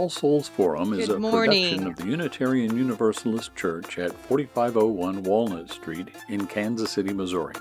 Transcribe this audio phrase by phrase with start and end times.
[0.00, 1.74] All Souls Forum is Good a morning.
[1.74, 7.54] production of the Unitarian Universalist Church at 4501 Walnut Street in Kansas City, Missouri.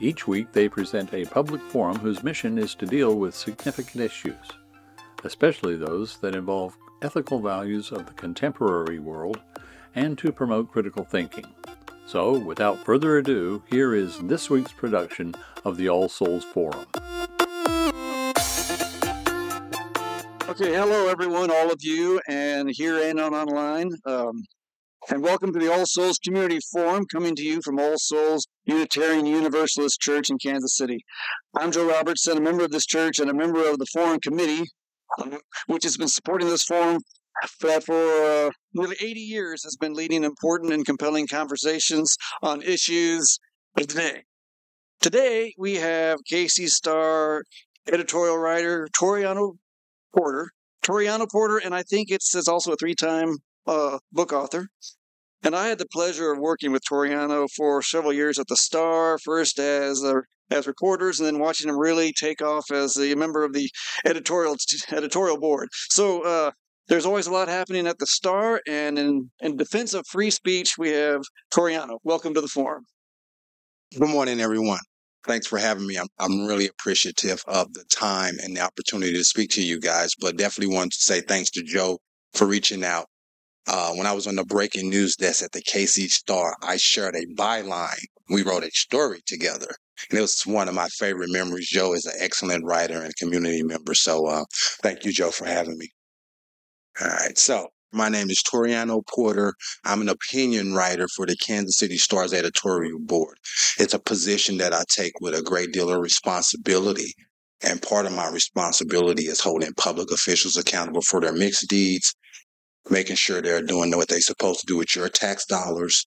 [0.00, 4.34] Each week they present a public forum whose mission is to deal with significant issues,
[5.24, 9.40] especially those that involve ethical values of the contemporary world
[9.94, 11.46] and to promote critical thinking.
[12.06, 16.84] So, without further ado, here is this week's production of the All Souls Forum.
[20.50, 23.92] Okay, hello everyone, all of you, and here and on online.
[24.04, 24.32] Um,
[25.08, 29.26] and welcome to the All Souls Community Forum, coming to you from All Souls Unitarian
[29.26, 31.04] Universalist Church in Kansas City.
[31.56, 34.64] I'm Joe Robertson, a member of this church and a member of the Forum Committee,
[35.22, 36.98] um, which has been supporting this forum
[37.60, 37.94] for, for
[38.46, 43.38] uh, nearly 80 years, has been leading important and compelling conversations on issues
[43.78, 44.24] of today.
[45.00, 47.44] Today, we have KC Star,
[47.86, 49.59] editorial writer Toriano
[50.16, 50.50] Porter,
[50.84, 54.68] Toriano Porter, and I think it's, it's also a three-time uh, book author.
[55.42, 59.18] And I had the pleasure of working with Toriano for several years at the Star,
[59.18, 63.44] first as a, as reporters, and then watching him really take off as a member
[63.44, 63.70] of the
[64.04, 64.56] editorial
[64.90, 65.68] editorial board.
[65.88, 66.50] So uh,
[66.88, 70.74] there's always a lot happening at the Star, and in, in defense of free speech,
[70.76, 71.22] we have
[71.54, 71.98] Toriano.
[72.04, 72.84] Welcome to the forum.
[73.98, 74.80] Good morning, everyone.
[75.26, 75.96] Thanks for having me.
[75.96, 80.14] I'm, I'm really appreciative of the time and the opportunity to speak to you guys,
[80.18, 81.98] but definitely want to say thanks to Joe
[82.32, 83.06] for reaching out.
[83.66, 87.14] Uh, when I was on the breaking news desk at the KC Star, I shared
[87.14, 88.02] a byline.
[88.30, 89.68] We wrote a story together.
[90.08, 91.68] And it was one of my favorite memories.
[91.68, 93.94] Joe is an excellent writer and community member.
[93.94, 94.44] So uh,
[94.82, 95.88] thank you, Joe, for having me.
[97.00, 97.36] All right.
[97.36, 99.54] So my name is Toriano Porter.
[99.84, 103.36] I'm an opinion writer for the Kansas City Stars editorial board.
[103.78, 107.14] It's a position that I take with a great deal of responsibility.
[107.62, 112.14] And part of my responsibility is holding public officials accountable for their mixed deeds,
[112.88, 116.06] making sure they're doing what they're supposed to do with your tax dollars,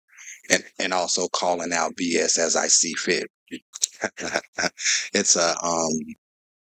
[0.50, 3.28] and, and also calling out BS as I see fit.
[5.14, 5.92] it's a um,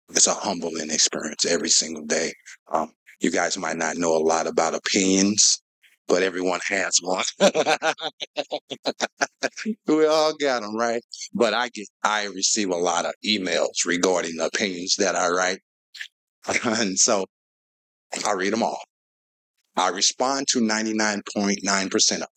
[0.10, 2.34] it's a humbling experience every single day.
[2.72, 2.92] Um,
[3.22, 5.62] you guys might not know a lot about opinions,
[6.08, 7.24] but everyone has one.
[9.88, 11.02] we all got them, right?
[11.34, 15.60] But I get, I receive a lot of emails regarding the opinions that I write.
[16.66, 17.26] and so
[18.26, 18.82] I read them all.
[19.78, 22.28] I respond to 99.9% of them.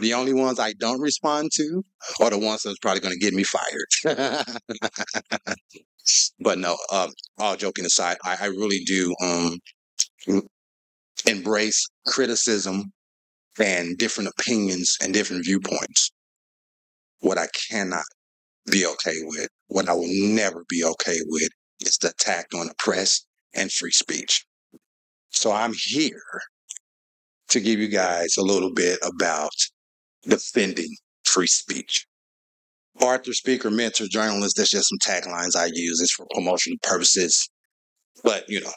[0.00, 1.84] The only ones I don't respond to
[2.20, 3.86] are the ones that's probably going to get me fired.
[6.40, 9.58] but no, um, all joking aside, I, I really do um,
[11.26, 12.92] embrace criticism
[13.58, 16.10] and different opinions and different viewpoints.
[17.20, 18.04] What I cannot
[18.70, 21.48] be okay with, what I will never be okay with,
[21.80, 23.24] is the attack on the press
[23.54, 24.44] and free speech.
[25.30, 26.22] So I'm here
[27.48, 29.52] to give you guys a little bit about
[30.22, 32.06] defending free speech.
[33.00, 36.00] Author, speaker, mentor, journalist, that's just some taglines I use.
[36.00, 37.48] It's for promotional purposes.
[38.22, 38.72] But, you know,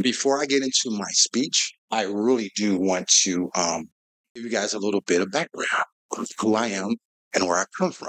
[0.00, 3.88] before I get into my speech, I really do want to um,
[4.34, 5.84] give you guys a little bit of background
[6.16, 6.94] of who I am
[7.34, 8.08] and where I come from.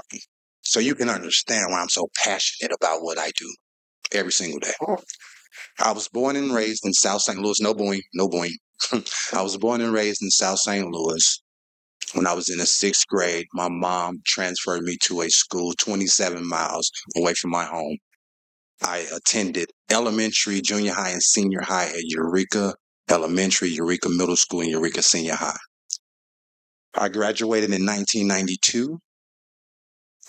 [0.62, 3.52] So you can understand why I'm so passionate about what I do
[4.12, 4.72] every single day.
[5.80, 7.38] I was born and raised in South St.
[7.38, 7.60] Louis.
[7.60, 8.52] No boing, no boing.
[9.32, 10.86] I was born and raised in South St.
[10.86, 11.42] Louis.
[12.14, 16.46] When I was in the sixth grade, my mom transferred me to a school 27
[16.46, 17.96] miles away from my home.
[18.82, 22.74] I attended elementary, junior high, and senior high at Eureka
[23.08, 25.58] Elementary, Eureka Middle School, and Eureka Senior High.
[26.94, 28.98] I graduated in 1992.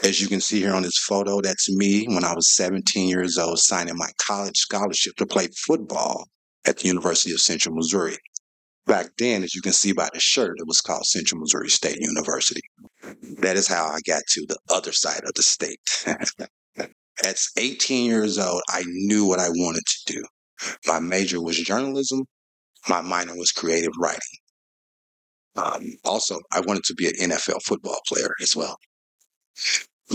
[0.04, 3.38] As you can see here on this photo, that's me when I was 17 years
[3.38, 6.26] old, signing my college scholarship to play football
[6.66, 8.18] at the University of Central Missouri.
[8.86, 12.00] Back then, as you can see by the shirt, it was called Central Missouri State
[12.00, 12.62] University.
[13.40, 15.80] That is how I got to the other side of the state.
[17.24, 20.24] At 18 years old, I knew what I wanted to do.
[20.88, 22.26] My major was journalism.
[22.90, 24.20] My minor was creative writing.
[25.56, 28.78] Um, also, I wanted to be an NFL football player as well.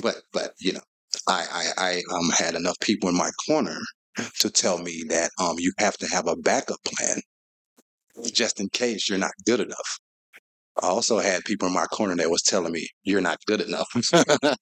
[0.03, 0.81] But, but you know,
[1.29, 3.79] I, I, I um, had enough people in my corner
[4.41, 7.21] to tell me that um, you have to have a backup plan
[8.33, 9.99] just in case you're not good enough.
[10.81, 13.89] I also had people in my corner that was telling me you're not good enough.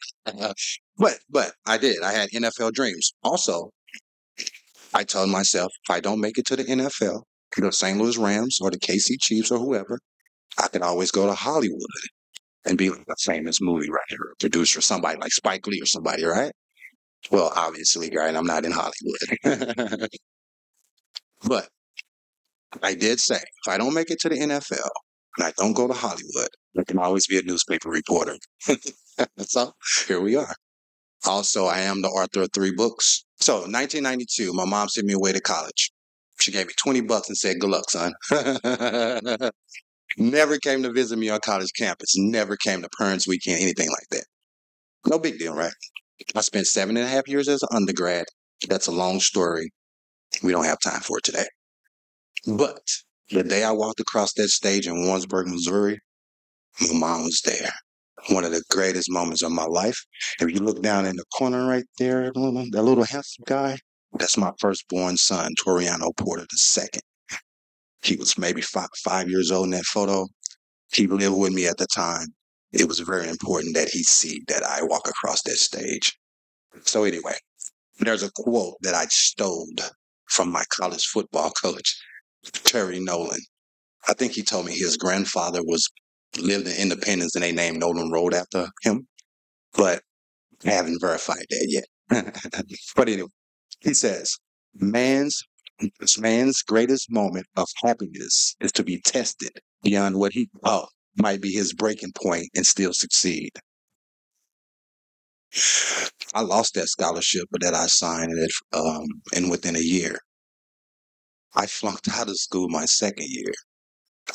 [0.97, 2.03] but but I did.
[2.03, 3.13] I had NFL dreams.
[3.23, 3.71] Also,
[4.95, 7.23] I told myself if I don't make it to the NFL,
[7.57, 7.99] the St.
[7.99, 9.99] Louis Rams or the KC Chiefs or whoever,
[10.59, 11.81] I could always go to Hollywood
[12.65, 16.25] and be like a famous movie writer or producer, somebody like Spike Lee or somebody,
[16.25, 16.53] right?
[17.31, 20.09] Well, obviously, right, I'm not in Hollywood.
[21.47, 21.69] but
[22.83, 24.91] I did say if I don't make it to the NFL
[25.37, 26.49] and I don't go to Hollywood,
[26.79, 28.37] I can always be a newspaper reporter.
[29.39, 29.73] so
[30.07, 30.55] here we are.
[31.25, 33.25] Also, I am the author of three books.
[33.41, 35.91] So, 1992, my mom sent me away to college.
[36.39, 38.13] She gave me 20 bucks and said, Good luck, son.
[40.19, 42.15] Never came to visit me on college campus.
[42.17, 44.25] Never came to Parents Weekend, anything like that.
[45.07, 45.73] No big deal, right?
[46.35, 48.27] I spent seven and a half years as an undergrad.
[48.69, 49.71] That's a long story.
[50.43, 51.47] We don't have time for it today.
[52.47, 52.81] But
[53.31, 55.99] the day I walked across that stage in Warrensburg, Missouri,
[56.81, 57.73] my mom was there.
[58.29, 59.99] One of the greatest moments of my life.
[60.41, 63.79] If you look down in the corner right there, that little, handsome guy,
[64.19, 66.47] that's my firstborn son, Toriano Porter
[66.77, 67.01] II.
[68.03, 70.27] He was maybe five, five years old in that photo.
[70.93, 72.29] He lived with me at the time.
[72.73, 76.17] It was very important that he see that I walk across that stage.
[76.85, 77.35] So anyway,
[77.99, 79.67] there's a quote that I stole
[80.27, 81.97] from my college football coach,
[82.53, 83.43] Terry Noland.
[84.09, 85.89] I think he told me his grandfather was
[86.39, 89.09] lived in Independence and they named Noland Road after him,
[89.75, 90.03] but
[90.65, 91.87] I haven't verified that yet.
[92.97, 93.29] but anyway,
[93.81, 94.37] he says,
[94.75, 95.43] man's
[96.19, 99.51] man's greatest moment of happiness is to be tested
[99.83, 100.89] beyond what he thought
[101.19, 103.51] might be his breaking point and still succeed.
[106.35, 110.19] I lost that scholarship that I signed it um, and within a year.
[111.57, 113.53] I flunked out of school my second year.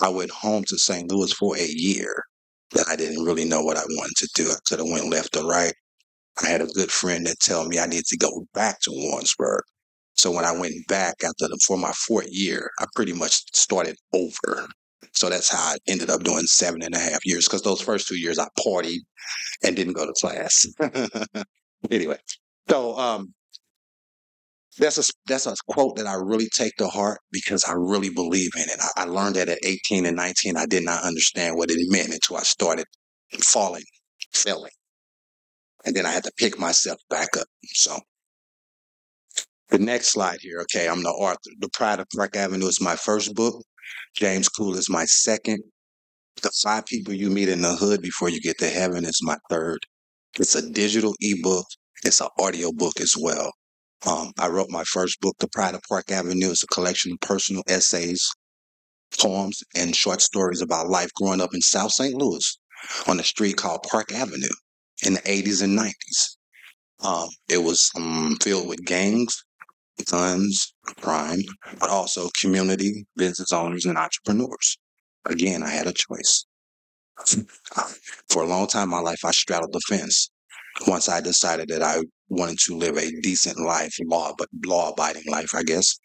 [0.01, 1.11] I went home to St.
[1.11, 2.23] Louis for a year
[2.71, 4.49] that I didn't really know what I wanted to do.
[4.49, 5.73] I could have went left or right.
[6.43, 9.61] I had a good friend that told me I needed to go back to Warrensburg.
[10.15, 13.97] So when I went back after the, for my fourth year, I pretty much started
[14.13, 14.67] over.
[15.13, 18.07] So that's how I ended up doing seven and a half years because those first
[18.07, 19.01] two years I partied
[19.63, 20.65] and didn't go to class.
[21.91, 22.17] anyway,
[22.69, 23.33] so um,
[24.77, 28.51] that's a that's a quote that I really take to heart because I really believe
[28.55, 28.79] in it.
[28.79, 32.13] I, I learned that at 18 and 19, I did not understand what it meant
[32.13, 32.85] until I started
[33.43, 33.83] falling,
[34.33, 34.71] failing,
[35.85, 37.47] and then I had to pick myself back up.
[37.65, 37.99] So
[39.69, 41.51] the next slide here, okay, I'm the author.
[41.59, 43.63] The Pride of Park Avenue is my first book.
[44.15, 45.63] James Cool is my second.
[46.41, 49.37] The Five People You Meet in the Hood Before You Get to Heaven is my
[49.49, 49.79] third.
[50.39, 51.65] It's a digital ebook.
[52.03, 53.51] It's an audio book as well.
[54.05, 56.51] Um, I wrote my first book, The Pride of Park Avenue.
[56.51, 58.27] It's a collection of personal essays,
[59.19, 62.15] poems, and short stories about life growing up in South St.
[62.15, 62.59] Louis
[63.07, 64.49] on a street called Park Avenue
[65.05, 66.37] in the 80s and 90s.
[67.03, 69.43] Um, it was um, filled with gangs,
[70.09, 71.41] guns, crime,
[71.79, 74.77] but also community, business owners, and entrepreneurs.
[75.25, 76.45] Again, I had a choice.
[78.29, 80.31] For a long time in my life, I straddled the fence.
[80.87, 82.01] Once I decided that I
[82.31, 85.99] wanted to live a decent life, law but law abiding life, I guess,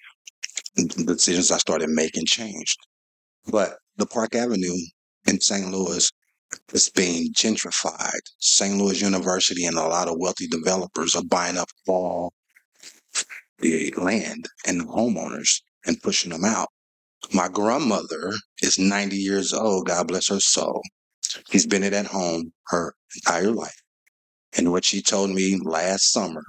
[0.74, 2.78] the decisions I started making changed.
[3.46, 4.76] But the Park Avenue
[5.26, 5.70] in St.
[5.70, 6.10] Louis
[6.72, 8.20] is being gentrified.
[8.38, 8.76] St.
[8.76, 12.32] Louis University and a lot of wealthy developers are buying up all
[13.60, 16.68] the land and homeowners and pushing them out.
[17.32, 20.82] My grandmother is 90 years old, God bless her soul.
[21.50, 23.80] She's been in that home her entire life.
[24.56, 26.42] And what she told me last summer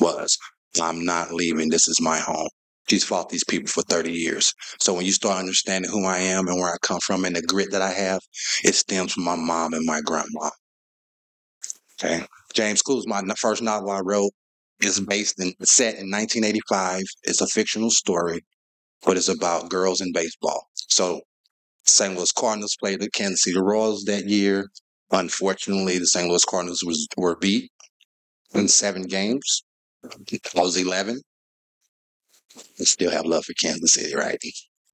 [0.00, 0.36] was,
[0.80, 1.70] I'm not leaving.
[1.70, 2.48] This is my home.
[2.88, 4.52] She's fought these people for 30 years.
[4.78, 7.42] So when you start understanding who I am and where I come from and the
[7.42, 8.20] grit that I have,
[8.62, 10.50] it stems from my mom and my grandma.
[12.00, 12.24] Okay.
[12.54, 14.32] James Cool's my first novel I wrote
[14.80, 17.02] is based in set in 1985.
[17.24, 18.44] It's a fictional story,
[19.04, 20.68] but it's about girls in baseball.
[20.74, 21.22] So
[21.84, 22.14] St.
[22.16, 24.68] Louis Cardinals played the Kansas City Royals that year.
[25.10, 26.28] Unfortunately, the St.
[26.28, 27.70] Louis Cardinals was were beat
[28.54, 29.62] in seven games.
[30.04, 31.20] I was 11.
[32.80, 34.38] I still have love for Kansas City, right?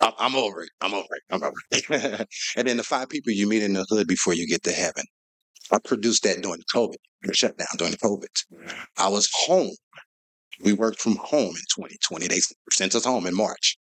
[0.00, 0.70] I'm, I'm over it.
[0.80, 1.22] I'm over it.
[1.30, 2.28] I'm over it.
[2.56, 5.04] and then the five people you meet in the hood before you get to heaven.
[5.70, 8.26] I produced that during COVID, the shutdown during COVID.
[8.98, 9.74] I was home.
[10.62, 12.26] We worked from home in 2020.
[12.26, 12.40] They
[12.70, 13.76] sent us home in March.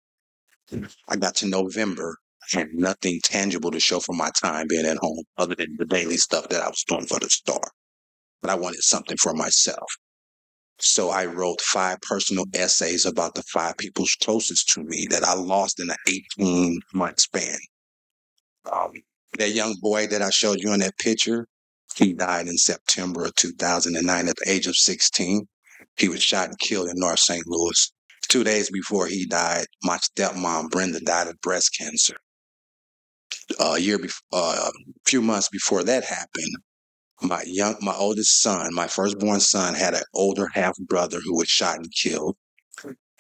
[1.10, 2.18] I got to November.
[2.54, 6.18] Had nothing tangible to show for my time being at home other than the daily
[6.18, 7.62] stuff that I was doing for the star.
[8.42, 9.90] But I wanted something for myself.
[10.80, 15.36] So I wrote five personal essays about the five people closest to me that I
[15.36, 15.96] lost in an
[16.40, 17.60] 18 month span.
[18.72, 18.94] Um,
[19.38, 21.48] that young boy that I showed you in that picture,
[21.96, 25.48] he died in September of 2009 at the age of 16.
[25.98, 27.46] He was shot and killed in North St.
[27.46, 27.92] Louis.
[28.28, 32.18] Two days before he died, my stepmom, Brenda, died of breast cancer.
[33.60, 34.72] A year before, uh, a
[35.05, 36.55] few months before that happened,
[37.22, 41.48] my young, my oldest son, my firstborn son, had an older half brother who was
[41.48, 42.36] shot and killed.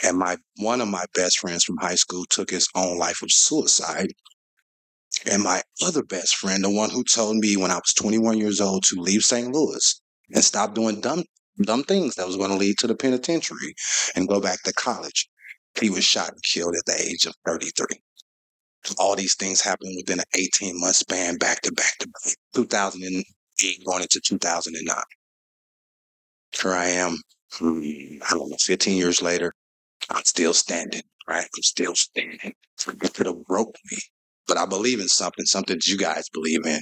[0.03, 3.31] And my one of my best friends from high school took his own life with
[3.31, 4.11] suicide.
[5.29, 8.59] And my other best friend, the one who told me when I was 21 years
[8.59, 9.53] old to leave St.
[9.53, 10.01] Louis
[10.33, 11.23] and stop doing dumb
[11.61, 13.75] dumb things that was going to lead to the penitentiary
[14.15, 15.29] and go back to college,
[15.79, 17.85] he was shot and killed at the age of 33.
[18.99, 22.35] All these things happened within an 18 month span, back to back to back.
[22.55, 24.95] 2008 going into 2009.
[26.61, 27.17] Here I am,
[27.53, 29.53] hmm, I don't know, 15 years later.
[30.09, 31.45] I'm still standing, right?
[31.45, 32.53] I'm still standing.
[32.87, 33.99] It could have broke me,
[34.47, 36.81] but I believe in something, something that you guys believe in.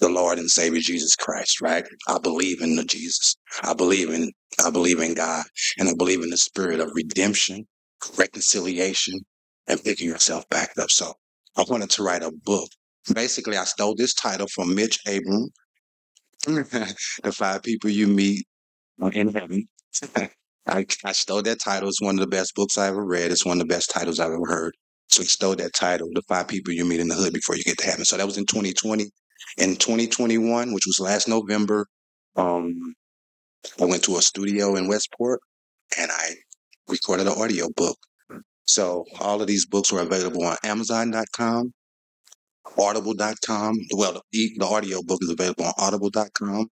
[0.00, 1.84] The Lord and Savior Jesus Christ, right?
[2.08, 3.36] I believe in the Jesus.
[3.62, 4.32] I believe in
[4.64, 5.44] I believe in God,
[5.78, 7.66] and I believe in the spirit of redemption,
[8.18, 9.14] reconciliation,
[9.72, 10.90] and picking yourself back up.
[10.90, 11.12] So
[11.56, 12.68] I wanted to write a book.
[13.12, 15.48] Basically, I stole this title from Mitch Albom,
[16.46, 18.46] The Five People You Meet
[19.12, 19.68] in Heaven.
[20.66, 21.88] I, I stole that title.
[21.88, 23.32] It's one of the best books I ever read.
[23.32, 24.74] It's one of the best titles I've ever heard.
[25.08, 27.64] So he stole that title, The Five People You Meet in the Hood Before You
[27.64, 28.04] Get to Heaven.
[28.04, 29.10] So that was in 2020.
[29.58, 31.86] In 2021, which was last November,
[32.36, 32.94] um,
[33.80, 35.40] I went to a studio in Westport
[35.98, 36.36] and I
[36.88, 37.98] recorded an audio book.
[38.66, 41.72] So all of these books are available on Amazon.com,
[42.78, 43.74] Audible.com.
[43.94, 46.68] Well, the, the audio book is available on Audible.com,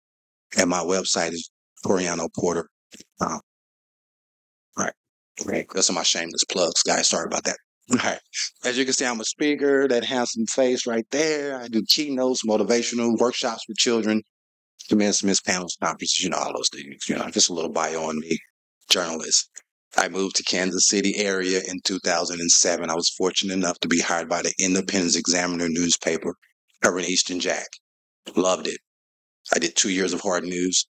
[0.57, 1.51] and my website is
[1.85, 3.41] TorianoPorter.com.
[4.79, 4.93] Right.
[5.45, 5.67] Right.
[5.75, 7.09] Those are my shameless plugs, guys.
[7.09, 7.57] Sorry about that.
[7.91, 8.21] All right.
[8.65, 11.61] As you can see, I'm a speaker, that handsome face right there.
[11.61, 14.23] I do keynotes, motivational workshops for children,
[14.89, 17.09] commencements, panels, conferences, you know, all those things.
[17.09, 18.39] You know, just a little bio on me.
[18.89, 19.51] Journalist.
[19.97, 22.91] I moved to Kansas City area in 2007.
[22.91, 26.35] I was fortunate enough to be hired by the Independence Examiner newspaper
[26.83, 27.67] covering Eastern Jack.
[28.37, 28.81] Loved it.
[29.55, 30.87] I did two years of hard news,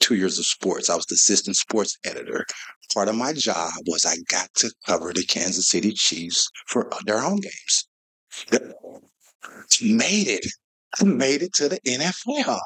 [0.00, 0.90] two years of sports.
[0.90, 2.44] I was the assistant sports editor.
[2.92, 7.20] Part of my job was I got to cover the Kansas City Chiefs for their
[7.20, 7.86] home games.
[9.80, 10.46] Made it.
[11.00, 12.58] I made it to the NFL.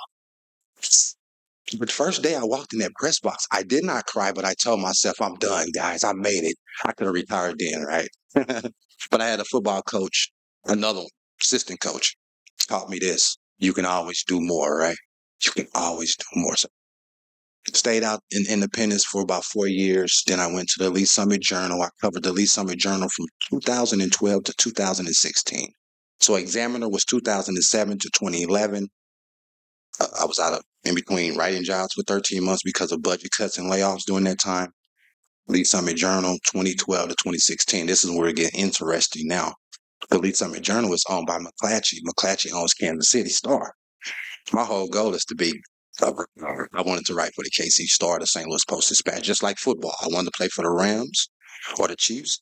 [1.78, 4.44] But the first day I walked in that press box, I did not cry, but
[4.44, 6.04] I told myself, I'm done, guys.
[6.04, 6.56] I made it.
[6.84, 8.08] I could have retired then, right?
[9.10, 10.30] but I had a football coach,
[10.66, 11.02] another
[11.40, 12.16] assistant coach,
[12.68, 13.38] taught me this.
[13.58, 14.96] You can always do more, right?
[15.44, 16.56] You can always do more.
[16.56, 16.68] So
[17.72, 20.22] stayed out in Independence for about four years.
[20.26, 21.82] Then I went to the Lee's Summit Journal.
[21.82, 25.68] I covered the Lee's Summit Journal from 2012 to 2016.
[26.20, 28.88] So Examiner was 2007 to 2011.
[30.00, 33.30] Uh, I was out of in between writing jobs for 13 months because of budget
[33.36, 34.70] cuts and layoffs during that time.
[35.48, 37.86] Lee's Summit Journal 2012 to 2016.
[37.86, 39.54] This is where it gets interesting now.
[40.10, 41.98] The Lee's Summit Journal is owned by McClatchy.
[42.06, 43.72] McClatchy owns Kansas City Star.
[44.52, 45.52] My whole goal is to be
[46.02, 48.48] I wanted to write for the KC Star, the St.
[48.48, 49.94] Louis Post Dispatch, just like football.
[50.02, 51.30] I wanted to play for the Rams
[51.78, 52.40] or the Chiefs.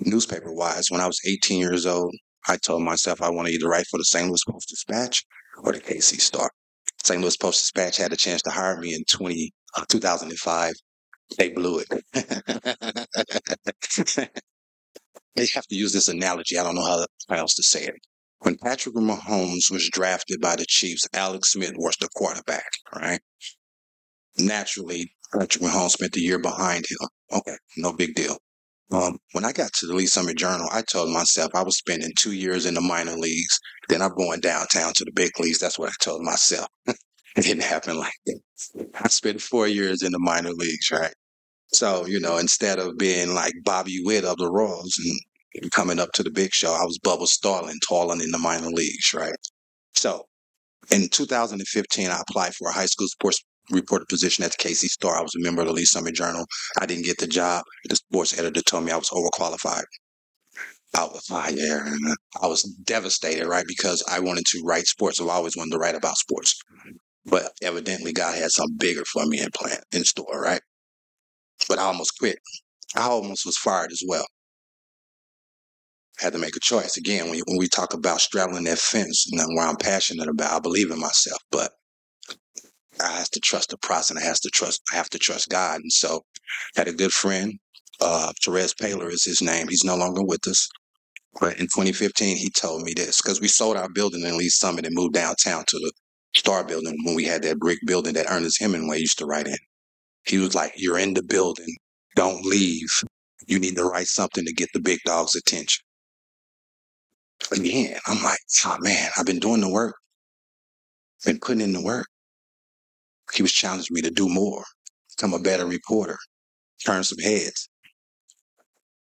[0.00, 2.14] Newspaper wise, when I was 18 years old,
[2.48, 4.26] I told myself I want to either write for the St.
[4.26, 5.24] Louis Post Dispatch
[5.62, 6.50] or the KC Star.
[7.04, 7.20] St.
[7.20, 10.72] Louis Post Dispatch had a chance to hire me in 20, uh, 2005.
[11.36, 11.88] They blew it.
[15.36, 16.58] they have to use this analogy.
[16.58, 17.94] I don't know how, how else to say it.
[18.40, 23.20] When Patrick Mahomes was drafted by the Chiefs, Alex Smith was the quarterback, right?
[24.38, 27.08] Naturally, Patrick Mahomes spent the year behind him.
[27.32, 28.38] Okay, no big deal.
[28.90, 32.12] Um, when I got to the Lee's Summit Journal, I told myself I was spending
[32.16, 33.60] two years in the minor leagues.
[33.88, 35.58] Then I'm going downtown to the big leagues.
[35.58, 36.68] That's what I told myself.
[36.86, 36.96] it
[37.36, 38.40] didn't happen like that.
[38.94, 41.12] I spent four years in the minor leagues, right?
[41.72, 46.12] So, you know, instead of being like Bobby Witt of the Royals and coming up
[46.12, 49.36] to the big show, I was Bubba Starling, talling in the minor leagues, right?
[49.94, 50.24] So
[50.90, 55.16] in 2015, I applied for a high school sports reporter position at the KC Star.
[55.16, 56.46] I was a member of the Lee's Summit Journal.
[56.80, 57.64] I didn't get the job.
[57.88, 59.84] The sports editor told me I was overqualified.
[60.94, 61.86] I was fire.
[62.42, 63.66] I was devastated, right?
[63.66, 65.20] Because I wanted to write sports.
[65.20, 66.58] I've always wanted to write about sports.
[67.26, 70.62] But evidently God had something bigger for me in plan in store, right?
[71.68, 72.38] But I almost quit.
[72.96, 74.26] I almost was fired as well.
[76.20, 76.96] I had to make a choice.
[76.96, 80.58] Again, when, when we talk about straddling that fence, and where I'm passionate about, I
[80.58, 81.72] believe in myself, but
[83.02, 85.48] I have to trust the process and I have to trust I have to trust
[85.48, 85.80] God.
[85.80, 86.22] And so
[86.76, 87.54] had a good friend,
[88.00, 89.68] uh Therese Paler is his name.
[89.68, 90.68] He's no longer with us.
[91.40, 94.86] But in 2015, he told me this because we sold our building in Lee's Summit
[94.86, 95.92] and moved downtown to the
[96.36, 99.56] Star Building when we had that brick building that Ernest Hemingway used to write in.
[100.26, 101.76] He was like, You're in the building.
[102.16, 102.88] Don't leave.
[103.46, 105.82] You need to write something to get the big dog's attention.
[107.52, 109.94] Again, I'm like, oh man, I've been doing the work,
[111.24, 112.06] been putting in the work.
[113.34, 114.64] He was challenging me to do more,
[115.16, 116.18] become a better reporter,
[116.84, 117.68] turn some heads.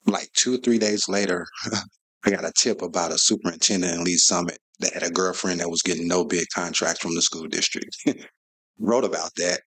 [0.07, 1.47] like two or three days later,
[2.25, 5.71] I got a tip about a superintendent in Lee's Summit that had a girlfriend that
[5.71, 7.97] was getting no big contracts from the school district.
[8.79, 9.61] Wrote about that.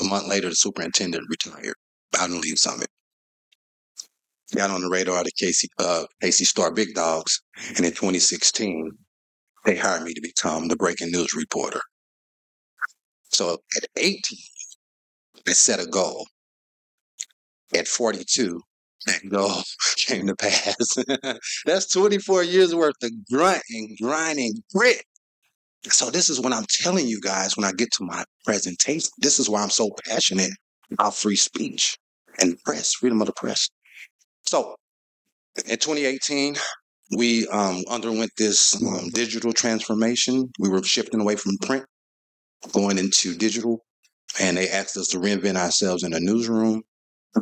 [0.00, 1.74] A month later, the superintendent retired
[2.18, 2.88] out in Lee's Summit.
[4.54, 7.42] Got on the radar of the KC, uh, KC Star Big Dogs.
[7.76, 8.90] And in 2016,
[9.64, 11.80] they hired me to become the breaking news reporter.
[13.36, 14.38] So at 18,
[15.46, 16.26] I set a goal.
[17.76, 18.62] At 42,
[19.04, 19.62] that goal
[19.96, 21.36] came to pass.
[21.66, 25.02] That's 24 years worth of grunt and grinding grit.
[25.84, 29.10] So this is what I'm telling you guys when I get to my presentation.
[29.18, 30.52] This is why I'm so passionate
[30.90, 31.98] about free speech
[32.40, 33.68] and press, freedom of the press.
[34.46, 34.76] So
[35.66, 36.56] in 2018,
[37.14, 40.50] we um, underwent this um, digital transformation.
[40.58, 41.84] We were shifting away from print,
[42.72, 43.84] going into digital,
[44.40, 46.82] and they asked us to reinvent ourselves in a newsroom.
[47.36, 47.40] I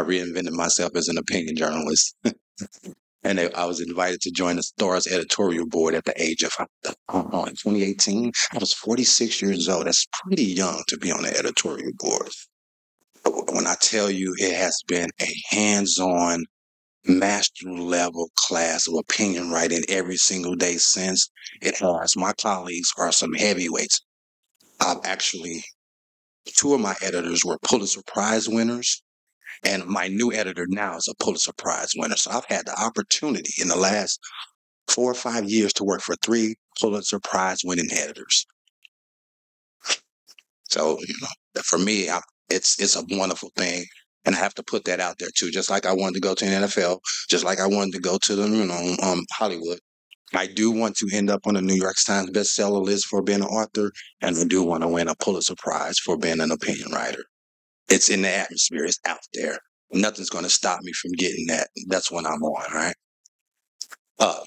[0.00, 2.16] reinvented myself as an opinion journalist.
[3.22, 6.52] and they, I was invited to join the Star's editorial board at the age of,
[6.60, 6.66] in
[7.12, 9.86] 2018, I was 46 years old.
[9.86, 12.28] That's pretty young to be on the editorial board.
[13.22, 16.44] But when I tell you it has been a hands on,
[17.06, 22.16] master level class of opinion writing every single day since it has.
[22.16, 24.00] My colleagues are some heavyweights.
[24.84, 25.64] I've actually,
[26.46, 29.02] two of my editors were Pulitzer Prize winners,
[29.64, 32.16] and my new editor now is a Pulitzer Prize winner.
[32.16, 34.20] So I've had the opportunity in the last
[34.88, 38.46] four or five years to work for three Pulitzer Prize winning editors.
[40.68, 43.84] So, you know, for me, I, it's it's a wonderful thing.
[44.26, 45.50] And I have to put that out there too.
[45.50, 46.98] Just like I wanted to go to the NFL,
[47.28, 49.78] just like I wanted to go to the, you know, um, Hollywood.
[50.34, 53.42] I do want to end up on the New York Times bestseller list for being
[53.42, 56.90] an author, and I do want to win a Pulitzer Prize for being an opinion
[56.92, 57.24] writer.
[57.88, 59.58] It's in the atmosphere, it's out there.
[59.92, 61.68] Nothing's going to stop me from getting that.
[61.88, 62.94] That's what I'm on, right?
[64.18, 64.40] Uh,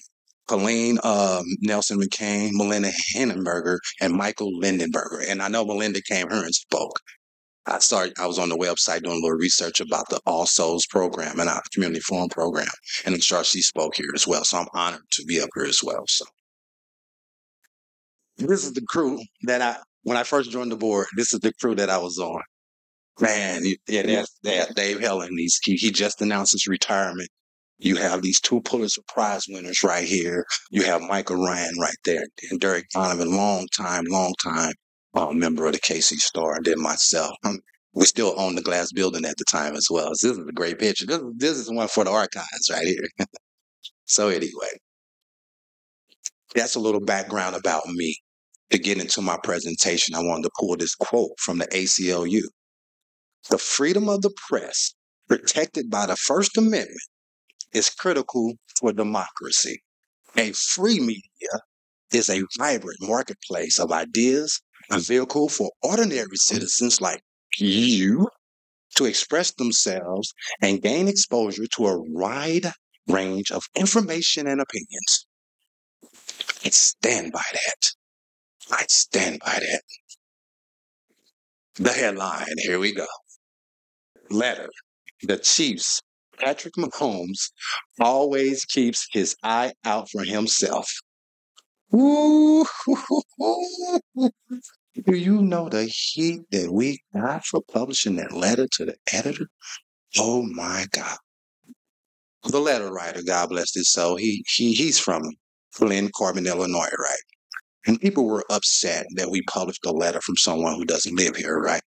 [0.48, 5.30] Colleen um, Nelson McCain, Melinda Henneberger, and Michael Lindenberger.
[5.30, 7.00] And I know Melinda came here and spoke.
[7.68, 10.86] I started, I was on the website doing a little research about the All Souls
[10.86, 12.68] program and our community forum program.
[13.06, 14.46] And I'm she spoke here as well.
[14.46, 16.06] So I'm honored to be up here as well.
[16.08, 16.26] So
[18.38, 21.54] this is the crew that I, when I first joined the board, this is the
[21.60, 22.42] crew that I was on.
[23.20, 25.36] Man, yeah, that's that Dave Helling.
[25.38, 27.30] He's, he, he just announced his retirement.
[27.80, 30.46] You have these two Pulitzer Prize winners right here.
[30.70, 34.74] You have Michael Ryan right there, and Derek Donovan, long time, long time
[35.14, 37.36] uh, member of the KC Star, and then myself.
[37.46, 37.60] Um,
[37.94, 40.14] we still own the glass building at the time as well.
[40.14, 41.08] So this is a great picture.
[41.08, 43.08] This, this is one for the archives right here.
[44.06, 44.78] so anyway,
[46.54, 48.16] that's a little background about me.
[48.72, 52.42] To get into my presentation, I wanted to pull this quote from the ACLU.
[53.50, 54.94] The freedom of the press,
[55.28, 57.00] protected by the First Amendment,
[57.74, 59.82] is critical for democracy.
[60.36, 61.62] A free media
[62.12, 64.62] is a vibrant marketplace of ideas,
[64.92, 67.22] a vehicle for ordinary citizens like
[67.58, 68.28] you
[68.96, 72.72] to express themselves and gain exposure to a wide
[73.08, 75.28] range of information and opinions.
[76.66, 77.92] I stand by that.
[78.72, 79.82] I stand by that.
[81.76, 83.06] The headline, here we go.
[84.30, 84.70] Letter.
[85.24, 86.02] The Chiefs,
[86.38, 87.52] Patrick Mahomes,
[88.00, 90.92] always keeps his eye out for himself.
[91.96, 92.66] Ooh,
[95.06, 99.48] do you know the heat that we got for publishing that letter to the editor?
[100.18, 101.18] Oh my God.
[102.44, 105.22] The letter writer, God bless his soul, he, he he's from
[105.76, 107.24] Glen Carbon, Illinois, right?
[107.86, 111.58] And people were upset that we published a letter from someone who doesn't live here,
[111.60, 111.82] right?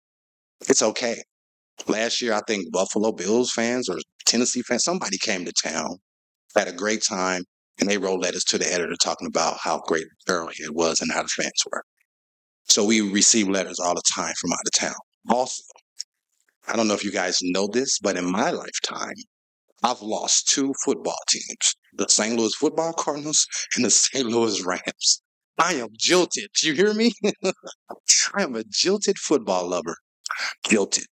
[0.68, 1.22] It's okay.
[1.88, 5.98] Last year, I think Buffalo Bills fans or Tennessee fans, somebody came to town,
[6.56, 7.44] had a great time,
[7.80, 11.24] and they wrote letters to the editor talking about how great Arrowhead was and how
[11.24, 11.84] the fans were.
[12.70, 15.00] So we receive letters all the time from out of town.
[15.28, 15.64] Also,
[16.68, 19.16] I don't know if you guys know this, but in my lifetime,
[19.84, 22.38] I've lost two football teams the St.
[22.38, 24.26] Louis Football Cardinals and the St.
[24.26, 25.22] Louis Rams.
[25.58, 26.50] I am jilted.
[26.56, 27.12] Do you hear me?
[27.44, 29.96] I am a jilted football lover.
[30.66, 31.06] Jilted.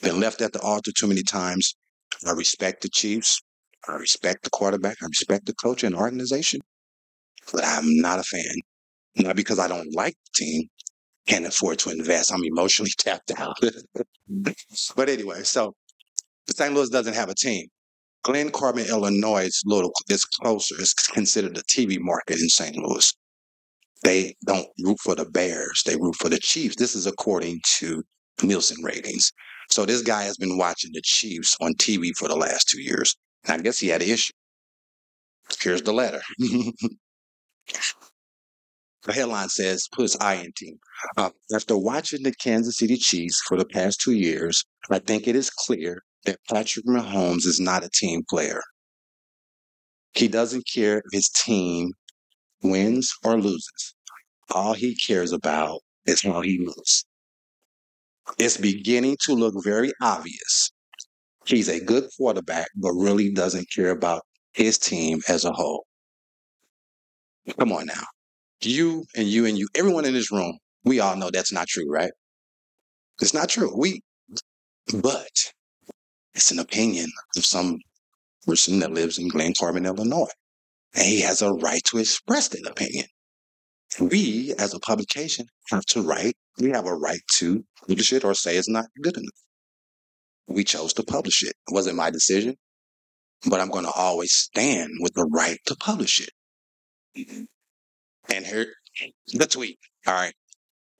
[0.00, 1.74] Been left at the altar too many times.
[2.26, 3.40] I respect the Chiefs.
[3.86, 4.96] I respect the quarterback.
[5.02, 6.60] I respect the coach and organization.
[7.52, 8.56] But I'm not a fan.
[9.16, 10.68] Not because I don't like the team,
[11.28, 12.32] can't afford to invest.
[12.32, 13.56] I'm emotionally tapped out.
[14.96, 15.74] but anyway, so
[16.50, 16.74] St.
[16.74, 17.68] Louis doesn't have a team.
[18.24, 20.74] Glen Carbon, Illinois is little is closer.
[20.80, 22.76] It's considered a TV market in St.
[22.76, 23.12] Louis.
[24.02, 25.82] They don't root for the Bears.
[25.86, 26.76] They root for the Chiefs.
[26.76, 28.02] This is according to
[28.42, 29.32] Nielsen ratings.
[29.70, 33.14] So this guy has been watching the Chiefs on TV for the last two years.
[33.46, 34.32] And I guess he had an issue.
[35.60, 36.22] Here's the letter.
[39.08, 40.78] the headline says, puts I in team.
[41.16, 45.34] Uh, after watching the Kansas City Chiefs for the past two years, I think it
[45.34, 48.60] is clear that Patrick Mahomes is not a team player.
[50.12, 51.92] He doesn't care if his team
[52.62, 53.94] wins or loses.
[54.50, 57.04] All he cares about is how he looks.
[58.38, 60.70] It's beginning to look very obvious.
[61.46, 64.20] He's a good quarterback, but really doesn't care about
[64.52, 65.86] his team as a whole.
[67.58, 68.04] Come on now.
[68.60, 71.88] You and you and you, everyone in this room, we all know that's not true,
[71.88, 72.10] right?
[73.20, 73.72] It's not true.
[73.76, 74.00] We,
[74.94, 75.30] but
[76.34, 77.78] it's an opinion of some
[78.46, 80.30] person that lives in Glen Carbon, Illinois.
[80.94, 83.06] And he has a right to express that opinion.
[84.00, 88.34] We, as a publication, have to write, we have a right to publish it or
[88.34, 89.28] say it's not good enough.
[90.46, 91.54] We chose to publish it.
[91.68, 92.56] It wasn't my decision,
[93.48, 97.46] but I'm going to always stand with the right to publish it.
[98.34, 98.66] And here,
[99.32, 99.78] the tweet.
[100.06, 100.34] All right.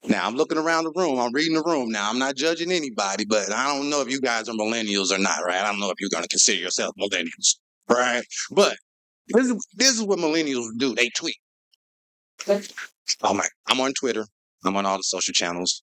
[0.05, 1.19] Now I'm looking around the room.
[1.19, 1.91] I'm reading the room.
[1.91, 5.19] Now I'm not judging anybody, but I don't know if you guys are millennials or
[5.19, 5.61] not, right?
[5.61, 7.57] I don't know if you're going to consider yourself millennials,
[7.89, 8.23] right?
[8.51, 8.77] But
[9.29, 10.95] this is this is what millennials do.
[10.95, 11.37] They tweet.
[13.23, 13.47] Oh my!
[13.69, 14.25] I'm on Twitter.
[14.65, 15.83] I'm on all the social channels.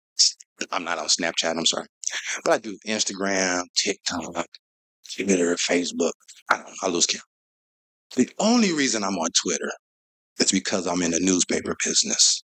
[0.72, 1.57] I'm not on Snapchat.
[1.57, 1.87] I'm sorry,
[2.44, 4.46] but I do Instagram, TikTok,
[5.14, 6.12] Twitter, Facebook.
[6.51, 6.72] I don't know.
[6.83, 7.22] I lose count.
[8.16, 9.70] The only reason I'm on Twitter
[10.38, 12.42] is because I'm in the newspaper business.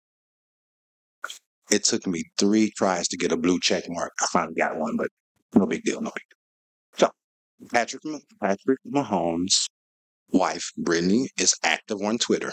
[1.71, 4.13] It took me three tries to get a blue check mark.
[4.21, 5.09] I finally got one, but
[5.55, 7.09] no big deal, no big deal.
[7.09, 8.03] So, Patrick,
[8.41, 9.69] Patrick Mahomes'
[10.31, 12.53] wife, Brittany, is active on Twitter.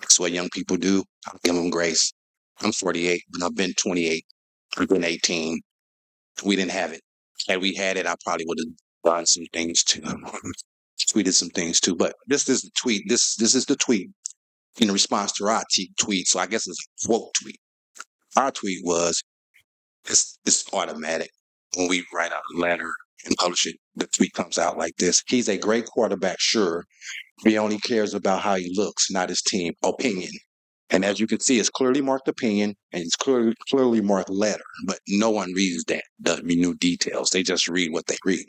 [0.00, 1.04] That's what young people do.
[1.26, 2.12] I'll give them grace.
[2.60, 4.24] I'm 48, but I've been 28.
[4.76, 5.60] I've been 18.
[6.44, 7.00] We didn't have it.
[7.48, 10.02] Had we had it, I probably would have done some things too.
[11.10, 11.94] Tweeted some things too.
[11.94, 13.08] But this is the tweet.
[13.08, 14.10] This this is the tweet
[14.80, 16.26] in response to our t- tweet.
[16.28, 17.58] So I guess it's a quote tweet.
[18.36, 19.22] Our tweet was,
[20.06, 21.30] it's, it's automatic.
[21.76, 22.90] When we write out a letter
[23.26, 25.22] and publish it, the tweet comes out like this.
[25.28, 26.84] He's a great quarterback, sure.
[27.44, 29.74] He only cares about how he looks, not his team.
[29.82, 30.30] Opinion.
[30.90, 34.64] And as you can see, it's clearly marked opinion and it's clearly clearly marked letter,
[34.86, 37.30] but no one reads that, the new details.
[37.30, 38.46] They just read what they read.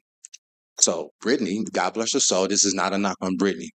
[0.80, 3.72] So Brittany, God bless her soul, this is not a knock on Brittany.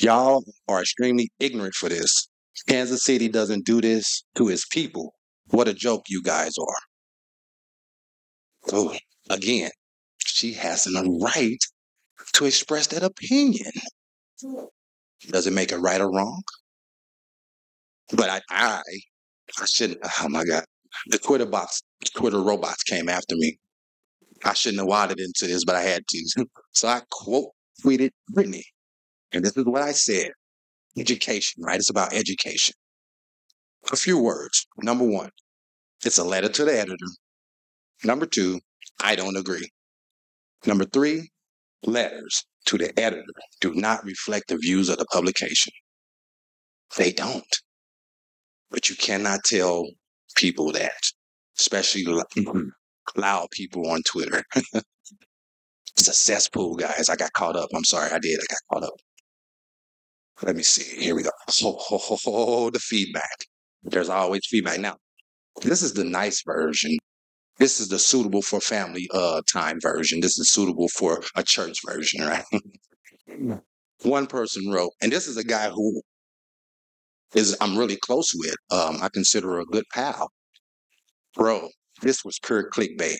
[0.00, 2.28] Y'all are extremely ignorant for this.
[2.68, 5.14] Kansas City doesn't do this to its people.
[5.48, 6.76] What a joke you guys are.
[8.72, 8.96] Oh,
[9.30, 9.70] again,
[10.18, 11.58] she has a right
[12.34, 13.70] to express that opinion.
[15.30, 16.42] Does it make it right or wrong?
[18.12, 18.82] But I, I,
[19.60, 20.00] I shouldn't.
[20.20, 20.64] Oh my God,
[21.08, 21.82] the Twitter box,
[22.14, 23.58] Twitter robots came after me.
[24.44, 26.46] I shouldn't have waded into this, but I had to.
[26.72, 28.62] So I quote tweeted Brittany,
[29.36, 30.32] and this is what I said:
[30.98, 31.78] education, right?
[31.78, 32.74] It's about education.
[33.92, 34.66] A few words.
[34.78, 35.30] Number one,
[36.04, 37.06] it's a letter to the editor.
[38.04, 38.60] Number two,
[39.00, 39.68] I don't agree.
[40.66, 41.30] Number three,
[41.84, 43.24] letters to the editor
[43.60, 45.72] do not reflect the views of the publication.
[46.96, 47.44] They don't.
[48.70, 49.86] But you cannot tell
[50.36, 51.00] people that,
[51.58, 52.68] especially mm-hmm.
[53.16, 54.42] loud people on Twitter.
[55.96, 57.08] it's a cesspool, guys.
[57.08, 57.70] I got caught up.
[57.74, 58.38] I'm sorry, I did.
[58.38, 58.96] I got caught up.
[60.42, 61.02] Let me see.
[61.02, 61.30] Here we go.
[61.62, 63.46] Oh, oh, oh, the feedback.
[63.82, 64.80] There's always feedback.
[64.80, 64.96] Now,
[65.62, 66.96] this is the nice version.
[67.58, 70.20] This is the suitable for family uh time version.
[70.20, 72.44] This is suitable for a church version, right?
[74.02, 76.02] One person wrote, and this is a guy who
[77.34, 78.54] is I'm really close with.
[78.70, 80.30] Um, I consider a good pal.
[81.34, 81.68] Bro,
[82.02, 83.16] this was pure clickbait.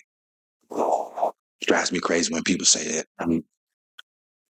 [1.65, 3.05] drives me crazy when people say that.
[3.19, 3.43] I mean,